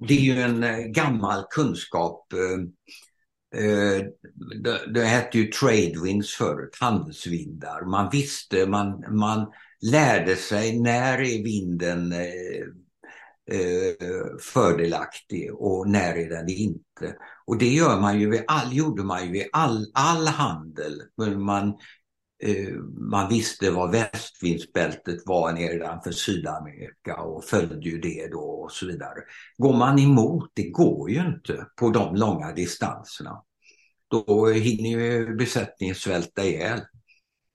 det 0.08 0.14
är 0.14 0.22
ju 0.22 0.42
en 0.42 0.64
eh, 0.64 0.78
gammal 0.78 1.44
kunskap. 1.50 2.34
Eh, 2.34 3.64
eh, 3.64 4.06
det, 4.64 4.94
det 4.94 5.04
hette 5.06 5.38
ju 5.38 5.48
tradewinds 5.48 6.34
förut, 6.34 6.78
handelsvindar. 6.80 7.86
Man 7.86 8.10
visste, 8.12 8.66
man, 8.66 9.16
man 9.18 9.52
lärde 9.82 10.36
sig 10.36 10.80
när 10.80 11.22
är 11.22 11.44
vinden 11.44 12.14
fördelaktig 14.54 15.54
och 15.54 15.90
när 15.90 16.18
är 16.18 16.30
den 16.30 16.50
inte. 16.50 17.16
Och 17.46 17.58
det 17.58 17.70
gör 17.70 18.02
man 18.02 18.20
ju 18.20 18.30
vid 18.30 18.44
all, 18.48 18.74
gjorde 18.74 19.04
man 19.04 19.26
ju 19.26 19.32
vid 19.32 19.48
all, 19.52 19.92
all 19.94 20.28
handel. 20.28 21.02
Man, 21.38 21.74
man 22.98 23.30
visste 23.30 23.72
vad 23.72 23.92
västvindsbältet 23.92 25.18
var 25.26 25.54
nedanför 25.54 26.12
Sydamerika 26.12 27.16
och 27.16 27.44
följde 27.44 27.90
ju 27.90 28.00
det 28.00 28.28
då 28.32 28.40
och 28.40 28.72
så 28.72 28.86
vidare. 28.88 29.20
Går 29.58 29.78
man 29.78 30.00
emot, 30.00 30.52
det 30.54 30.70
går 30.70 31.12
ju 31.12 31.20
inte 31.20 31.66
på 31.80 31.90
de 31.90 32.16
långa 32.16 32.52
distanserna. 32.52 33.44
Då 34.08 34.48
hinner 34.50 34.90
ju 34.90 35.36
besättningen 35.36 35.96
svälta 35.96 36.46
ihjäl. 36.46 36.80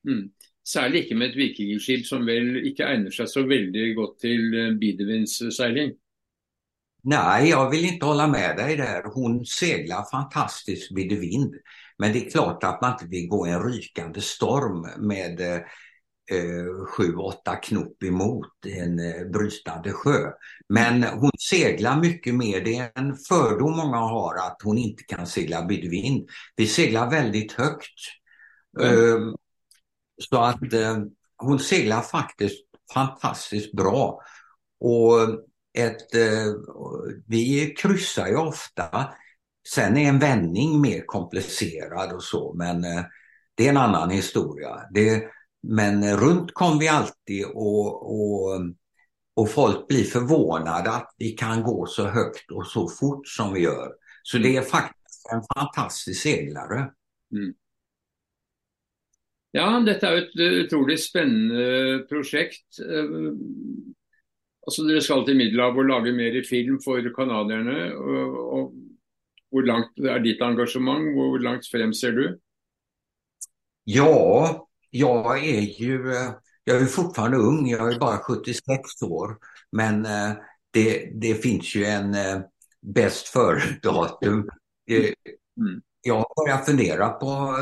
Mm. 0.09 0.31
Særlig 0.69 0.99
ikke 1.05 1.15
med 1.15 1.31
ett 1.31 1.37
vikingskip 1.37 2.07
som 2.07 2.27
väl 2.27 2.67
inte 2.67 2.83
egner 2.83 3.11
sig 3.11 3.27
så 3.29 3.43
väldigt 3.43 3.97
gott 3.97 4.19
till 4.19 4.55
eh, 4.55 4.75
bidevindsseiling. 4.75 5.93
Nej, 7.03 7.51
jag 7.51 7.71
vill 7.71 7.85
inte 7.85 8.07
hålla 8.07 8.27
med 8.27 8.57
dig 8.57 8.77
där. 8.77 9.03
Hon 9.15 9.47
seglar 9.47 10.11
fantastiskt 10.11 10.95
bidevind. 10.95 11.55
Men 11.99 12.13
det 12.13 12.27
är 12.27 12.31
klart 12.31 12.65
att 12.65 12.81
man 12.81 12.93
inte 12.93 13.07
vill 13.07 13.29
gå 13.29 13.47
en 13.47 13.63
rykande 13.63 14.21
storm 14.21 15.07
med 15.09 15.41
eh, 15.41 16.87
sju, 16.87 17.17
åtta 17.17 17.57
knop 17.57 18.03
emot 18.03 18.67
en 18.67 18.99
eh, 18.99 19.27
brytande 19.33 19.93
sjö. 19.93 20.31
Men 20.69 21.03
hon 21.03 21.31
seglar 21.51 22.01
mycket 22.01 22.35
mer. 22.35 22.61
Det 22.61 22.77
är 22.77 22.91
en 22.95 23.17
fördom 23.17 23.77
många 23.77 23.97
har 23.97 24.35
att 24.35 24.61
hon 24.65 24.79
inte 24.79 25.03
kan 25.03 25.27
segla 25.27 25.65
bydvind. 25.65 26.29
Vi 26.57 26.67
seglar 26.67 27.11
väldigt 27.11 27.53
högt. 27.53 27.99
Eh, 28.81 29.19
så 30.31 30.37
att 30.37 30.73
eh, 30.73 30.99
hon 31.37 31.59
seglar 31.59 32.03
faktiskt 32.03 32.65
fantastiskt 32.95 33.73
bra. 33.73 34.21
Och 34.81 35.21
ett, 35.79 36.15
eh, 36.15 36.55
vi 37.27 37.75
kryssar 37.79 38.29
ju 38.29 38.37
ofta 38.37 39.15
Sen 39.75 39.97
är 39.97 40.09
en 40.09 40.19
vändning 40.19 40.81
mer 40.81 41.03
komplicerad 41.07 42.13
och 42.13 42.23
så, 42.23 42.55
men 42.55 42.85
eh, 42.85 43.05
det 43.55 43.67
är 43.67 43.71
en 43.71 43.77
annan 43.77 44.11
historia. 44.11 44.69
Det, 44.91 45.25
men 45.63 46.03
eh, 46.03 46.17
runt 46.17 46.55
kom 46.55 46.79
vi 46.79 46.89
alltid 46.89 47.45
och, 47.55 48.11
och, 48.11 48.61
och 49.37 49.51
folk 49.51 49.89
blir 49.89 50.05
förvånade 50.05 50.91
att 50.91 51.15
vi 51.19 51.31
kan 51.31 51.63
gå 51.63 51.87
så 51.87 52.07
högt 52.07 52.51
och 52.51 52.67
så 52.67 52.89
fort 52.89 53.29
som 53.29 53.55
vi 53.55 53.61
gör. 53.61 53.93
Så 54.23 54.39
det 54.39 54.57
är 54.57 54.63
faktiskt 54.63 55.29
en 55.33 55.43
fantastisk 55.55 56.23
seglare. 56.23 56.91
Mm. 57.33 57.55
Ja, 59.51 59.83
detta 59.87 60.09
är 60.09 60.17
ett 60.17 60.39
eh, 60.39 60.65
otroligt 60.65 61.05
spännande 61.05 61.99
projekt. 62.09 62.79
Eh, 62.79 63.33
alltså, 64.67 64.83
dere 64.83 65.01
skal 65.01 65.25
til 65.27 65.37
Middelhavet 65.37 65.79
og 65.79 65.89
lage 65.89 66.13
mer 66.13 66.43
film 66.43 66.79
för 66.85 67.15
kanadierna. 67.15 67.93
Og, 67.95 68.53
og 68.59 68.75
hur 69.51 69.63
långt 69.63 69.99
är 69.99 70.19
ditt 70.19 70.43
engagemang? 70.43 71.05
Hur 71.05 71.39
långt 71.39 71.67
frem 71.67 71.95
ser 71.95 72.13
du? 72.13 72.39
Ja, 73.85 74.69
jag 74.91 75.45
är 75.45 75.61
ju 75.61 76.15
jag 76.69 76.83
är 76.83 76.87
fortfarande 76.87 77.37
ung, 77.37 77.69
jag 77.69 77.93
är 77.93 77.99
bara 77.99 78.19
76 78.19 79.03
år. 79.03 79.37
Men 79.73 80.07
eh, 80.07 80.33
det, 80.71 81.11
det 81.15 81.35
finns 81.35 81.75
ju 81.75 81.85
en 81.85 82.15
eh, 82.15 82.41
bäst 82.83 83.29
före-datum. 83.29 84.49
Eh, 84.91 84.97
mm. 84.97 85.81
Jag 86.03 86.15
har 86.15 86.47
börjat 86.47 86.67
fundera 86.67 87.09
på 87.09 87.57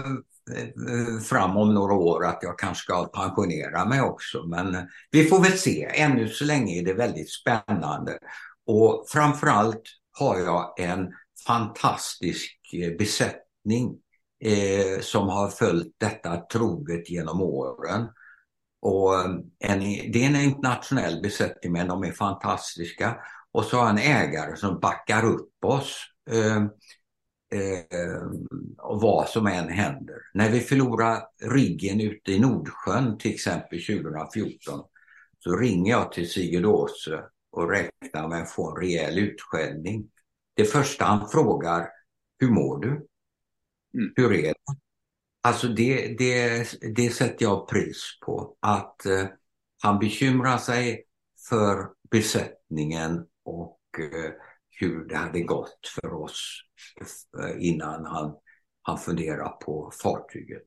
fram 1.28 1.56
om 1.56 1.74
några 1.74 1.94
år 1.94 2.26
att 2.26 2.38
jag 2.42 2.58
kanske 2.58 2.82
ska 2.82 3.04
pensionera 3.04 3.84
mig 3.84 4.00
också. 4.00 4.46
Men 4.46 4.76
vi 5.10 5.24
får 5.24 5.42
väl 5.42 5.58
se. 5.58 5.88
Ännu 5.94 6.28
så 6.28 6.44
länge 6.44 6.80
är 6.80 6.84
det 6.84 6.94
väldigt 6.94 7.30
spännande. 7.30 8.18
Och 8.66 9.06
framförallt 9.08 9.82
har 10.18 10.38
jag 10.38 10.80
en 10.80 11.08
fantastisk 11.46 12.58
eh, 12.72 12.96
besättning 12.98 13.98
eh, 14.44 15.00
som 15.00 15.28
har 15.28 15.48
följt 15.48 15.94
detta 15.98 16.36
troget 16.36 17.10
genom 17.10 17.40
åren. 17.40 18.06
Och 18.80 19.14
eh, 19.14 19.30
en, 19.58 19.80
det 20.12 20.24
är 20.24 20.26
en 20.26 20.36
internationell 20.36 21.22
besättning 21.22 21.72
men 21.72 21.88
de 21.88 22.04
är 22.04 22.12
fantastiska. 22.12 23.16
Och 23.52 23.64
så 23.64 23.76
har 23.76 23.90
en 23.90 23.98
ägare 23.98 24.56
som 24.56 24.80
backar 24.80 25.24
upp 25.24 25.64
oss 25.64 25.96
eh, 26.30 26.56
eh, 27.60 28.22
vad 28.76 29.28
som 29.28 29.46
än 29.46 29.68
händer. 29.68 30.16
När 30.34 30.50
vi 30.50 30.60
förlorar 30.60 31.22
riggen 31.42 32.00
ute 32.00 32.32
i 32.32 32.38
Nordsjön 32.38 33.18
till 33.18 33.34
exempel 33.34 33.78
2014 33.86 34.84
så 35.38 35.56
ringer 35.56 35.90
jag 35.90 36.12
till 36.12 36.30
Sigurd 36.30 36.64
Åse 36.64 37.20
och 37.52 37.70
räknar 37.70 38.28
med 38.28 38.42
att 38.42 38.50
få 38.50 38.70
en 38.70 38.82
rejäl 38.82 39.18
utskällning. 39.18 40.08
Det 40.56 40.64
första 40.64 41.04
han 41.04 41.28
frågar, 41.28 41.88
hur 42.38 42.48
mår 42.48 42.80
du? 42.80 42.88
Mm. 42.88 44.12
Hur 44.16 44.32
är 44.32 44.42
det? 44.42 44.54
Alltså 45.42 45.68
det, 45.68 46.18
det, 46.18 46.66
det 46.96 47.10
sätter 47.10 47.44
jag 47.44 47.68
pris 47.68 48.18
på. 48.26 48.56
Att 48.60 49.06
eh, 49.06 49.26
han 49.82 49.98
bekymrar 49.98 50.58
sig 50.58 51.04
för 51.48 51.88
besättningen 52.10 53.24
och 53.44 53.80
eh, 53.98 54.32
hur 54.70 55.08
det 55.08 55.16
hade 55.16 55.40
gått 55.40 55.88
för 55.94 56.12
oss 56.14 56.62
eh, 57.42 57.66
innan 57.66 58.04
han, 58.04 58.34
han 58.82 58.98
funderar 58.98 59.48
på 59.48 59.90
fartyget. 60.02 60.66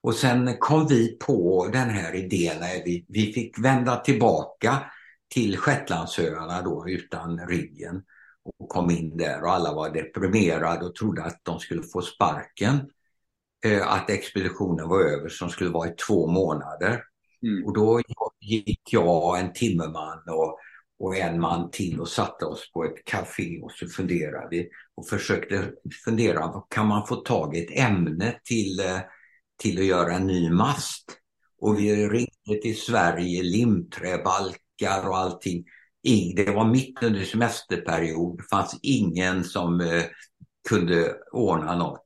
Och 0.00 0.14
sen 0.14 0.56
kom 0.58 0.86
vi 0.86 1.18
på 1.18 1.68
den 1.72 1.90
här 1.90 2.14
idén 2.14 2.60
när 2.60 2.84
vi, 2.84 3.06
vi 3.08 3.32
fick 3.32 3.58
vända 3.58 3.96
tillbaka 3.96 4.82
till 5.28 5.56
Shetlandsöarna 5.56 6.62
då 6.62 6.88
utan 6.88 7.46
riggen 7.48 8.02
och 8.58 8.68
kom 8.68 8.90
in 8.90 9.16
där 9.16 9.42
och 9.42 9.52
alla 9.52 9.74
var 9.74 9.90
deprimerade 9.90 10.86
och 10.86 10.94
trodde 10.94 11.24
att 11.24 11.40
de 11.42 11.58
skulle 11.58 11.82
få 11.82 12.02
sparken. 12.02 12.90
Eh, 13.64 13.92
att 13.92 14.10
expeditionen 14.10 14.88
var 14.88 15.00
över 15.00 15.28
som 15.28 15.48
skulle 15.48 15.70
vara 15.70 15.88
i 15.88 15.94
två 16.08 16.26
månader. 16.26 17.02
Mm. 17.42 17.64
Och 17.64 17.74
då 17.74 18.02
gick 18.40 18.80
jag, 18.92 19.40
en 19.40 19.52
timmerman 19.52 20.22
och, 20.28 20.58
och 20.98 21.16
en 21.16 21.40
man 21.40 21.70
till 21.70 22.00
och 22.00 22.08
satte 22.08 22.44
oss 22.44 22.72
på 22.72 22.84
ett 22.84 23.04
café 23.04 23.60
och 23.62 23.72
så 23.72 23.86
funderade 23.86 24.48
vi 24.50 24.68
och 24.94 25.08
försökte 25.08 25.72
fundera, 26.04 26.62
kan 26.70 26.86
man 26.86 27.06
få 27.06 27.16
tag 27.16 27.56
i 27.56 27.64
ett 27.64 27.78
ämne 27.78 28.40
till, 28.44 28.80
eh, 28.80 29.00
till 29.58 29.78
att 29.78 29.84
göra 29.84 30.14
en 30.14 30.26
ny 30.26 30.50
mast? 30.50 31.16
Och 31.60 31.78
vi 31.78 32.08
ringde 32.08 32.62
till 32.62 32.80
Sverige, 32.80 33.42
limträbalkar 33.42 35.08
och 35.08 35.18
allting 35.18 35.64
det 36.36 36.50
var 36.50 36.64
mitt 36.64 37.02
under 37.02 37.24
semesterperiod, 37.24 38.38
det 38.38 38.44
fanns 38.50 38.78
ingen 38.82 39.44
som 39.44 39.80
eh, 39.80 40.04
kunde 40.68 41.16
ordna 41.32 41.76
något. 41.76 42.04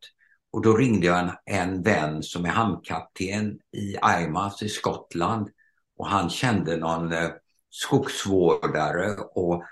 Och 0.53 0.63
då 0.63 0.77
ringde 0.77 1.07
jag 1.07 1.19
en, 1.19 1.31
en 1.45 1.83
vän 1.83 2.23
som 2.23 2.45
är 2.45 2.49
hamnkapten 2.49 3.59
i 3.77 3.97
Imas 4.23 4.63
i 4.63 4.69
Skottland 4.69 5.49
och 5.97 6.07
han 6.07 6.31
kände 6.31 6.77
någon 6.77 7.13
eh, 7.13 7.31
skogsvårdare 7.71 9.15
och, 9.35 9.63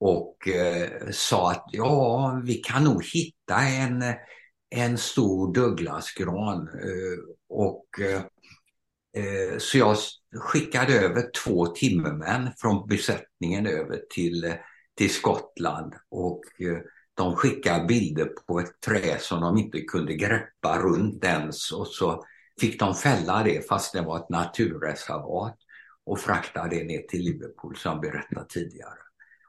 och 0.00 0.48
eh, 0.48 1.10
sa 1.10 1.50
att 1.50 1.64
ja, 1.72 2.40
vi 2.44 2.54
kan 2.54 2.84
nog 2.84 3.04
hitta 3.04 3.60
en, 3.60 4.04
en 4.70 4.98
stor 4.98 5.54
Douglasgran 5.54 6.68
eh, 6.68 7.18
och 7.48 7.84
Eh, 8.00 8.22
så 9.58 9.78
jag 9.78 9.96
skickade 10.36 10.92
över 11.00 11.30
två 11.44 11.66
timmermän 11.66 12.50
från 12.56 12.88
besättningen 12.88 13.66
över 13.66 14.00
till, 14.10 14.54
till 14.96 15.14
Skottland 15.14 15.94
och 16.10 16.42
eh, 16.60 16.78
de 17.14 17.36
skickade 17.36 17.84
bilder 17.84 18.24
på 18.46 18.60
ett 18.60 18.80
trä 18.80 19.18
som 19.18 19.40
de 19.40 19.58
inte 19.58 19.80
kunde 19.80 20.14
greppa 20.14 20.78
runt 20.78 21.24
ens 21.24 21.72
och 21.72 21.86
så 21.86 22.24
fick 22.60 22.80
de 22.80 22.94
fälla 22.94 23.42
det 23.42 23.68
fast 23.68 23.92
det 23.92 24.02
var 24.02 24.16
ett 24.16 24.28
naturreservat 24.28 25.56
och 26.06 26.20
frakta 26.20 26.68
det 26.68 26.84
ner 26.84 27.02
till 27.02 27.20
Liverpool 27.20 27.76
som 27.76 27.92
jag 27.92 28.00
berättade 28.00 28.46
tidigare. 28.48 28.98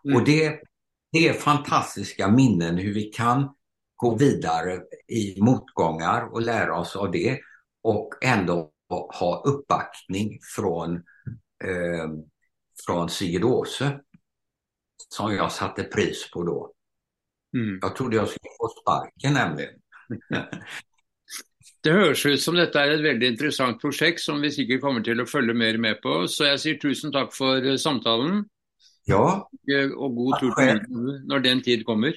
Mm. 0.06 0.18
Och 0.18 0.26
det, 0.26 0.60
det 1.12 1.28
är 1.28 1.34
fantastiska 1.34 2.28
minnen 2.28 2.78
hur 2.78 2.94
vi 2.94 3.04
kan 3.04 3.50
gå 3.96 4.16
vidare 4.16 4.82
i 5.08 5.42
motgångar 5.42 6.34
och 6.34 6.42
lära 6.42 6.80
oss 6.80 6.96
av 6.96 7.12
det 7.12 7.40
och 7.84 8.14
ändå 8.22 8.72
ha 8.90 9.44
uppbackning 9.46 10.40
från, 10.56 10.96
eh, 11.64 12.10
från 12.86 13.10
Sigrid 13.10 13.44
Åse 13.44 14.00
som 15.10 15.36
jag 15.36 15.52
satte 15.52 15.84
pris 15.84 16.32
på 16.32 16.44
då. 16.44 16.74
Mm. 17.58 17.80
Jag 17.82 17.96
trodde 17.96 18.16
jag 18.16 18.28
skulle 18.28 18.52
få 18.60 18.68
sparken 18.82 19.34
nämligen. 19.34 19.74
Det 21.82 21.92
hörs 21.92 22.26
ut 22.26 22.42
som 22.42 22.56
detta 22.56 22.86
är 22.86 22.92
ett 22.92 23.04
väldigt 23.04 23.32
intressant 23.32 23.82
projekt 23.82 24.20
som 24.20 24.42
vi 24.42 24.52
säkert 24.52 24.82
kommer 24.82 25.02
till 25.02 25.22
att 25.22 25.30
följa 25.30 25.54
mer 25.54 25.78
med 25.78 26.02
på. 26.02 26.28
Så 26.28 26.44
jag 26.44 26.60
säger 26.60 26.78
tusen 26.78 27.12
tack 27.12 27.34
för 27.34 27.66
eh, 27.66 27.76
samtalen. 27.76 28.46
Ja. 29.06 29.50
Och 29.96 30.16
god 30.16 30.40
tur 30.40 30.52
till 30.52 30.82
när 31.28 31.40
den 31.40 31.62
tid 31.62 31.86
kommer. 31.86 32.16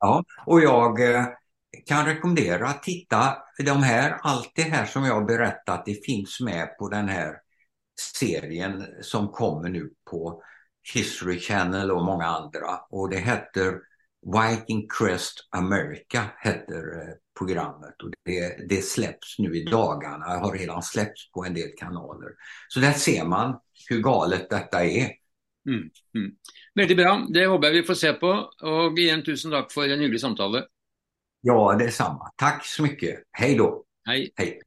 Ja, 0.00 0.24
och 0.46 0.60
jag 0.60 1.14
eh, 1.14 1.26
kan 1.86 2.06
rekommendera 2.06 2.68
att 2.68 2.82
titta, 2.82 3.36
de 3.58 3.82
här, 3.82 4.18
allt 4.22 4.52
det 4.54 4.62
här 4.62 4.86
som 4.86 5.04
jag 5.04 5.14
har 5.14 5.24
berättat, 5.24 5.86
det 5.86 6.04
finns 6.06 6.40
med 6.40 6.78
på 6.78 6.88
den 6.88 7.08
här 7.08 7.34
serien 8.18 8.86
som 9.00 9.28
kommer 9.28 9.68
nu 9.68 9.90
på 10.10 10.42
History 10.94 11.38
Channel 11.38 11.90
och 11.90 12.04
många 12.04 12.26
andra. 12.26 12.78
Och 12.90 13.10
det 13.10 13.18
heter 13.18 13.80
Viking 14.32 14.88
Crest 14.88 15.48
America, 15.50 16.24
heter 16.42 16.76
eh, 16.76 17.14
programmet. 17.38 18.02
Och 18.02 18.10
det, 18.24 18.68
det 18.68 18.84
släpps 18.84 19.38
nu 19.38 19.56
i 19.56 19.64
dagarna, 19.64 20.24
har 20.24 20.52
redan 20.52 20.82
släppts 20.82 21.32
på 21.32 21.44
en 21.44 21.54
del 21.54 21.68
kanaler. 21.76 22.30
Så 22.68 22.80
där 22.80 22.92
ser 22.92 23.24
man 23.24 23.60
hur 23.88 24.00
galet 24.00 24.50
detta 24.50 24.84
är. 24.84 25.10
Mm, 25.68 25.90
mm. 26.14 26.32
Väldigt 26.74 26.96
bra, 26.96 27.26
det 27.34 27.46
hoppas 27.46 27.66
jag 27.66 27.72
vi 27.72 27.82
får 27.82 27.94
se 27.94 28.12
på. 28.12 28.50
Och 28.62 28.98
igen 28.98 29.24
tusen 29.24 29.50
tack 29.50 29.72
för 29.72 29.88
en 29.88 30.00
hygglig 30.00 30.20
samtal. 30.20 30.62
Ja, 31.46 31.74
detsamma. 31.78 32.30
Tack 32.36 32.64
så 32.64 32.82
mycket. 32.82 33.22
Hej 33.32 33.56
då. 33.56 33.84
Hej. 34.06 34.32
Hej. 34.36 34.60